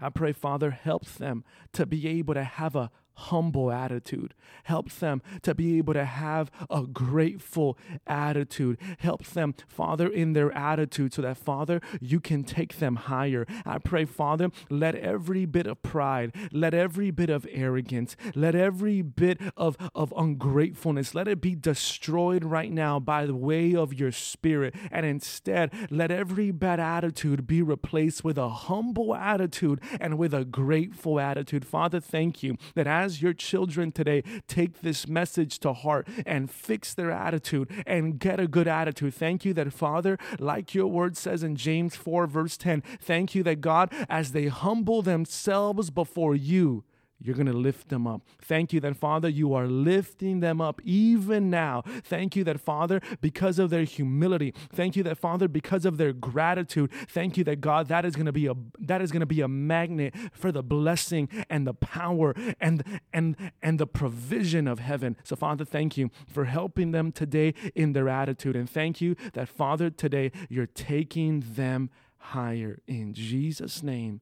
I 0.00 0.10
pray, 0.10 0.32
Father, 0.32 0.70
help 0.70 1.04
them 1.06 1.44
to 1.72 1.86
be 1.86 2.06
able 2.08 2.34
to 2.34 2.44
have 2.44 2.76
a 2.76 2.90
humble 3.14 3.70
attitude. 3.70 4.34
helps 4.64 4.98
them 4.98 5.20
to 5.42 5.54
be 5.54 5.76
able 5.76 5.92
to 5.92 6.04
have 6.04 6.50
a 6.70 6.82
grateful 6.82 7.76
attitude. 8.06 8.78
helps 8.98 9.30
them, 9.30 9.54
Father, 9.68 10.08
in 10.08 10.32
their 10.32 10.50
attitude 10.52 11.12
so 11.12 11.22
that, 11.22 11.36
Father, 11.36 11.80
you 12.00 12.18
can 12.18 12.44
take 12.44 12.78
them 12.78 12.96
higher. 12.96 13.46
I 13.66 13.78
pray, 13.78 14.04
Father, 14.06 14.50
let 14.70 14.94
every 14.94 15.44
bit 15.44 15.66
of 15.66 15.82
pride, 15.82 16.34
let 16.50 16.72
every 16.72 17.10
bit 17.10 17.30
of 17.30 17.46
arrogance, 17.50 18.16
let 18.34 18.54
every 18.54 19.02
bit 19.02 19.38
of, 19.56 19.76
of 19.94 20.14
ungratefulness, 20.16 21.14
let 21.14 21.28
it 21.28 21.40
be 21.40 21.54
destroyed 21.54 22.44
right 22.44 22.72
now 22.72 22.98
by 22.98 23.26
the 23.26 23.36
way 23.36 23.74
of 23.74 23.92
your 23.92 24.12
spirit. 24.12 24.74
And 24.90 25.04
instead, 25.04 25.72
let 25.90 26.10
every 26.10 26.50
bad 26.50 26.80
attitude 26.80 27.46
be 27.46 27.60
replaced 27.60 28.24
with 28.24 28.38
a 28.38 28.48
humble 28.48 29.14
attitude 29.14 29.80
and 30.00 30.18
with 30.18 30.32
a 30.32 30.44
grateful 30.44 31.20
attitude. 31.20 31.66
Father, 31.66 32.00
thank 32.00 32.42
you 32.42 32.56
that 32.74 32.86
as 32.86 33.03
as 33.04 33.20
your 33.20 33.34
children 33.34 33.92
today 33.92 34.22
take 34.48 34.80
this 34.80 35.06
message 35.06 35.58
to 35.58 35.72
heart 35.74 36.08
and 36.24 36.50
fix 36.50 36.94
their 36.94 37.10
attitude 37.10 37.70
and 37.86 38.18
get 38.18 38.40
a 38.40 38.48
good 38.48 38.66
attitude. 38.66 39.12
Thank 39.12 39.44
you 39.44 39.52
that, 39.54 39.72
Father, 39.72 40.18
like 40.38 40.74
your 40.74 40.86
word 40.86 41.16
says 41.16 41.42
in 41.42 41.54
James 41.54 41.94
4, 41.94 42.26
verse 42.26 42.56
10, 42.56 42.82
thank 43.00 43.34
you 43.34 43.42
that, 43.42 43.60
God, 43.60 43.92
as 44.08 44.32
they 44.32 44.46
humble 44.46 45.02
themselves 45.02 45.90
before 45.90 46.34
you, 46.34 46.84
you're 47.20 47.34
going 47.34 47.46
to 47.46 47.52
lift 47.52 47.88
them 47.88 48.06
up. 48.06 48.22
Thank 48.42 48.72
you 48.72 48.80
that, 48.80 48.96
Father, 48.96 49.28
you 49.28 49.54
are 49.54 49.66
lifting 49.66 50.40
them 50.40 50.60
up 50.60 50.80
even 50.84 51.48
now. 51.48 51.82
Thank 52.02 52.36
you 52.36 52.44
that, 52.44 52.60
Father, 52.60 53.00
because 53.20 53.58
of 53.58 53.70
their 53.70 53.84
humility. 53.84 54.52
Thank 54.72 54.96
you 54.96 55.02
that, 55.04 55.18
Father, 55.18 55.48
because 55.48 55.84
of 55.84 55.96
their 55.96 56.12
gratitude. 56.12 56.90
Thank 57.08 57.36
you 57.36 57.44
that, 57.44 57.60
God, 57.60 57.88
that 57.88 58.04
is 58.04 58.14
going 58.14 58.26
to 58.26 58.32
be 58.32 58.46
a 58.46 58.54
that 58.80 59.00
is 59.00 59.10
going 59.10 59.20
to 59.20 59.26
be 59.26 59.40
a 59.40 59.48
magnet 59.48 60.14
for 60.32 60.52
the 60.52 60.62
blessing 60.62 61.28
and 61.48 61.66
the 61.66 61.74
power 61.74 62.34
and 62.60 62.84
and 63.12 63.36
and 63.62 63.78
the 63.78 63.86
provision 63.86 64.68
of 64.68 64.78
heaven. 64.78 65.16
So, 65.24 65.36
Father, 65.36 65.64
thank 65.64 65.96
you 65.96 66.10
for 66.26 66.44
helping 66.44 66.90
them 66.90 67.12
today 67.12 67.54
in 67.74 67.92
their 67.92 68.08
attitude. 68.08 68.56
And 68.56 68.68
thank 68.68 69.00
you 69.00 69.16
that, 69.32 69.48
Father, 69.48 69.88
today 69.88 70.32
you're 70.48 70.66
taking 70.66 71.44
them 71.54 71.90
higher. 72.18 72.80
In 72.86 73.12
Jesus' 73.12 73.82
name, 73.82 74.20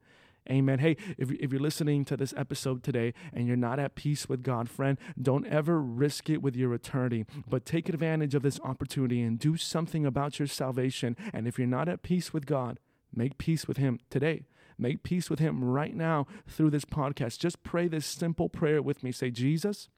Amen. 0.50 0.80
Hey, 0.80 0.96
if, 1.18 1.30
if 1.30 1.52
you're 1.52 1.60
listening 1.60 2.04
to 2.06 2.16
this 2.16 2.34
episode 2.36 2.82
today 2.82 3.14
and 3.32 3.46
you're 3.46 3.56
not 3.56 3.78
at 3.78 3.94
peace 3.94 4.28
with 4.28 4.42
God, 4.42 4.68
friend, 4.68 4.98
don't 5.20 5.46
ever 5.46 5.80
risk 5.80 6.28
it 6.28 6.42
with 6.42 6.56
your 6.56 6.74
eternity, 6.74 7.24
but 7.48 7.64
take 7.64 7.88
advantage 7.88 8.34
of 8.34 8.42
this 8.42 8.58
opportunity 8.64 9.22
and 9.22 9.38
do 9.38 9.56
something 9.56 10.04
about 10.04 10.40
your 10.40 10.48
salvation. 10.48 11.16
And 11.32 11.46
if 11.46 11.58
you're 11.58 11.68
not 11.68 11.88
at 11.88 12.02
peace 12.02 12.32
with 12.32 12.46
God, 12.46 12.80
make 13.14 13.38
peace 13.38 13.68
with 13.68 13.76
Him 13.76 14.00
today. 14.10 14.46
Make 14.76 15.04
peace 15.04 15.30
with 15.30 15.38
Him 15.38 15.62
right 15.62 15.94
now 15.94 16.26
through 16.48 16.70
this 16.70 16.84
podcast. 16.84 17.38
Just 17.38 17.62
pray 17.62 17.86
this 17.86 18.06
simple 18.06 18.48
prayer 18.48 18.82
with 18.82 19.04
me. 19.04 19.12
Say, 19.12 19.30
Jesus, 19.30 19.90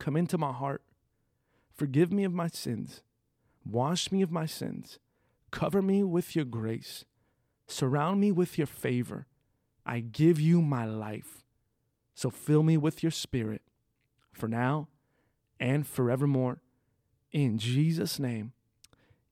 come 0.00 0.16
into 0.16 0.36
my 0.36 0.52
heart. 0.52 0.82
Forgive 1.72 2.12
me 2.12 2.24
of 2.24 2.32
my 2.32 2.48
sins. 2.48 3.02
Wash 3.64 4.10
me 4.10 4.20
of 4.20 4.32
my 4.32 4.46
sins. 4.46 4.98
Cover 5.52 5.80
me 5.80 6.02
with 6.02 6.34
your 6.34 6.44
grace. 6.44 7.04
Surround 7.68 8.20
me 8.20 8.32
with 8.32 8.58
your 8.58 8.66
favor. 8.66 9.26
I 9.86 10.00
give 10.00 10.40
you 10.40 10.62
my 10.62 10.84
life. 10.84 11.44
So 12.14 12.30
fill 12.30 12.62
me 12.62 12.76
with 12.76 13.02
your 13.02 13.12
spirit 13.12 13.62
for 14.32 14.48
now 14.48 14.88
and 15.58 15.86
forevermore. 15.86 16.60
In 17.32 17.58
Jesus' 17.58 18.18
name, 18.18 18.52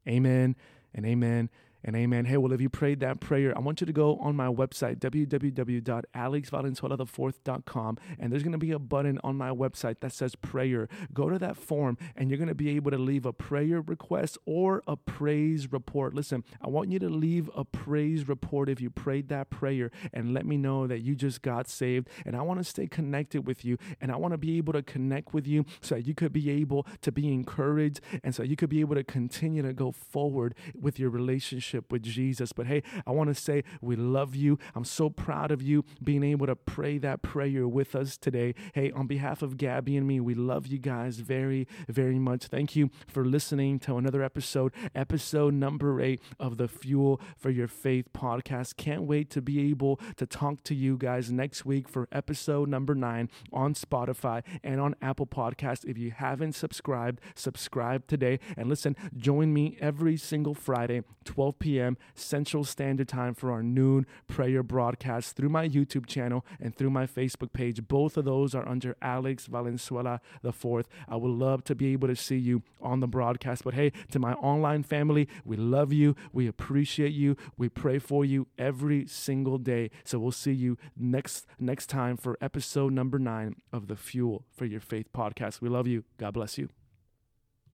amen 0.06 0.56
and 0.94 1.06
amen 1.06 1.50
and 1.84 1.94
amen. 1.96 2.26
Hey, 2.26 2.36
well, 2.36 2.52
if 2.52 2.60
you 2.60 2.68
prayed 2.68 3.00
that 3.00 3.18
prayer, 3.20 3.56
I 3.56 3.60
want 3.60 3.80
you 3.80 3.86
to 3.86 3.92
go 3.92 4.18
on 4.18 4.36
my 4.36 4.46
website, 4.46 4.98
www.alexvalenzuela4th.com, 4.98 7.98
and 8.18 8.32
there's 8.32 8.42
going 8.42 8.52
to 8.52 8.58
be 8.58 8.72
a 8.72 8.78
button 8.78 9.18
on 9.24 9.36
my 9.36 9.50
website 9.50 10.00
that 10.00 10.12
says 10.12 10.34
prayer. 10.34 10.88
Go 11.12 11.28
to 11.28 11.38
that 11.38 11.56
form, 11.56 11.98
and 12.16 12.30
you're 12.30 12.38
going 12.38 12.48
to 12.48 12.54
be 12.54 12.70
able 12.76 12.90
to 12.90 12.98
leave 12.98 13.26
a 13.26 13.32
prayer 13.32 13.80
request 13.80 14.38
or 14.46 14.82
a 14.86 14.96
praise 14.96 15.72
report. 15.72 16.14
Listen, 16.14 16.44
I 16.60 16.68
want 16.68 16.92
you 16.92 16.98
to 17.00 17.08
leave 17.08 17.50
a 17.56 17.64
praise 17.64 18.28
report 18.28 18.68
if 18.68 18.80
you 18.80 18.90
prayed 18.90 19.28
that 19.28 19.50
prayer 19.50 19.90
and 20.12 20.34
let 20.34 20.46
me 20.46 20.56
know 20.56 20.86
that 20.86 21.00
you 21.00 21.14
just 21.14 21.42
got 21.42 21.68
saved. 21.68 22.08
And 22.24 22.36
I 22.36 22.42
want 22.42 22.60
to 22.60 22.64
stay 22.64 22.86
connected 22.86 23.46
with 23.46 23.64
you, 23.64 23.78
and 24.00 24.12
I 24.12 24.16
want 24.16 24.32
to 24.32 24.38
be 24.38 24.58
able 24.58 24.72
to 24.74 24.82
connect 24.82 25.34
with 25.34 25.46
you 25.46 25.64
so 25.80 25.96
you 25.96 26.14
could 26.14 26.32
be 26.32 26.50
able 26.50 26.86
to 27.00 27.12
be 27.12 27.32
encouraged 27.32 28.00
and 28.22 28.34
so 28.34 28.42
you 28.42 28.56
could 28.56 28.70
be 28.70 28.80
able 28.80 28.94
to 28.94 29.04
continue 29.04 29.62
to 29.62 29.72
go 29.72 29.92
forward 29.92 30.54
with 30.78 30.98
your 30.98 31.10
relationship 31.10 31.71
relationship 31.72 31.92
with 31.92 32.02
Jesus. 32.02 32.52
But 32.52 32.66
hey, 32.66 32.82
I 33.06 33.10
want 33.10 33.28
to 33.28 33.34
say 33.34 33.64
we 33.80 33.96
love 33.96 34.34
you. 34.34 34.58
I'm 34.74 34.84
so 34.84 35.10
proud 35.10 35.50
of 35.50 35.62
you 35.62 35.84
being 36.02 36.22
able 36.22 36.46
to 36.46 36.56
pray 36.56 36.98
that 36.98 37.22
prayer 37.22 37.66
with 37.66 37.94
us 37.94 38.16
today. 38.16 38.54
Hey, 38.74 38.90
on 38.92 39.06
behalf 39.06 39.42
of 39.42 39.56
Gabby 39.56 39.96
and 39.96 40.06
me, 40.06 40.20
we 40.20 40.34
love 40.34 40.66
you 40.66 40.78
guys 40.78 41.18
very, 41.18 41.66
very 41.88 42.18
much. 42.18 42.46
Thank 42.46 42.76
you 42.76 42.90
for 43.06 43.24
listening 43.24 43.78
to 43.80 43.96
another 43.96 44.22
episode, 44.22 44.72
episode 44.94 45.54
number 45.54 46.00
eight 46.00 46.20
of 46.38 46.56
the 46.56 46.68
Fuel 46.68 47.20
for 47.36 47.50
Your 47.50 47.68
Faith 47.68 48.12
podcast. 48.12 48.76
Can't 48.76 49.02
wait 49.02 49.30
to 49.30 49.42
be 49.42 49.70
able 49.70 50.00
to 50.16 50.26
talk 50.26 50.62
to 50.64 50.74
you 50.74 50.96
guys 50.96 51.30
next 51.30 51.64
week 51.64 51.88
for 51.88 52.08
episode 52.12 52.68
number 52.68 52.94
nine 52.94 53.28
on 53.52 53.74
Spotify 53.74 54.42
and 54.62 54.80
on 54.80 54.94
Apple 55.00 55.26
Podcast. 55.26 55.84
If 55.84 55.98
you 55.98 56.10
haven't 56.10 56.54
subscribed, 56.54 57.20
subscribe 57.34 58.06
today. 58.06 58.38
And 58.56 58.68
listen, 58.68 58.96
join 59.16 59.52
me 59.52 59.76
every 59.80 60.16
single 60.16 60.54
Friday, 60.54 61.02
12 61.24 61.58
p.m. 61.62 61.96
Central 62.16 62.64
Standard 62.64 63.06
Time 63.06 63.34
for 63.34 63.52
our 63.52 63.62
noon 63.62 64.04
prayer 64.26 64.64
broadcast 64.64 65.36
through 65.36 65.48
my 65.48 65.68
YouTube 65.68 66.06
channel 66.06 66.44
and 66.60 66.74
through 66.74 66.90
my 66.90 67.06
Facebook 67.06 67.52
page. 67.52 67.86
Both 67.86 68.16
of 68.16 68.24
those 68.24 68.52
are 68.52 68.68
under 68.68 68.96
Alex 69.00 69.46
Valenzuela 69.46 70.20
the 70.42 70.52
fourth. 70.52 70.88
I 71.08 71.14
would 71.14 71.30
love 71.30 71.62
to 71.64 71.76
be 71.76 71.92
able 71.92 72.08
to 72.08 72.16
see 72.16 72.36
you 72.36 72.62
on 72.80 72.98
the 72.98 73.06
broadcast. 73.06 73.62
But 73.62 73.74
hey, 73.74 73.92
to 74.10 74.18
my 74.18 74.32
online 74.34 74.82
family, 74.82 75.28
we 75.44 75.56
love 75.56 75.92
you. 75.92 76.16
We 76.32 76.48
appreciate 76.48 77.12
you. 77.12 77.36
We 77.56 77.68
pray 77.68 78.00
for 78.00 78.24
you 78.24 78.48
every 78.58 79.06
single 79.06 79.58
day. 79.58 79.90
So 80.02 80.18
we'll 80.18 80.32
see 80.32 80.52
you 80.52 80.76
next 80.96 81.46
next 81.60 81.86
time 81.86 82.16
for 82.16 82.36
episode 82.40 82.92
number 82.92 83.20
nine 83.20 83.54
of 83.72 83.86
the 83.86 83.96
Fuel 83.96 84.44
for 84.50 84.64
Your 84.64 84.80
Faith 84.80 85.12
podcast. 85.12 85.60
We 85.60 85.68
love 85.68 85.86
you. 85.86 86.02
God 86.18 86.34
bless 86.34 86.58
you. 86.58 86.81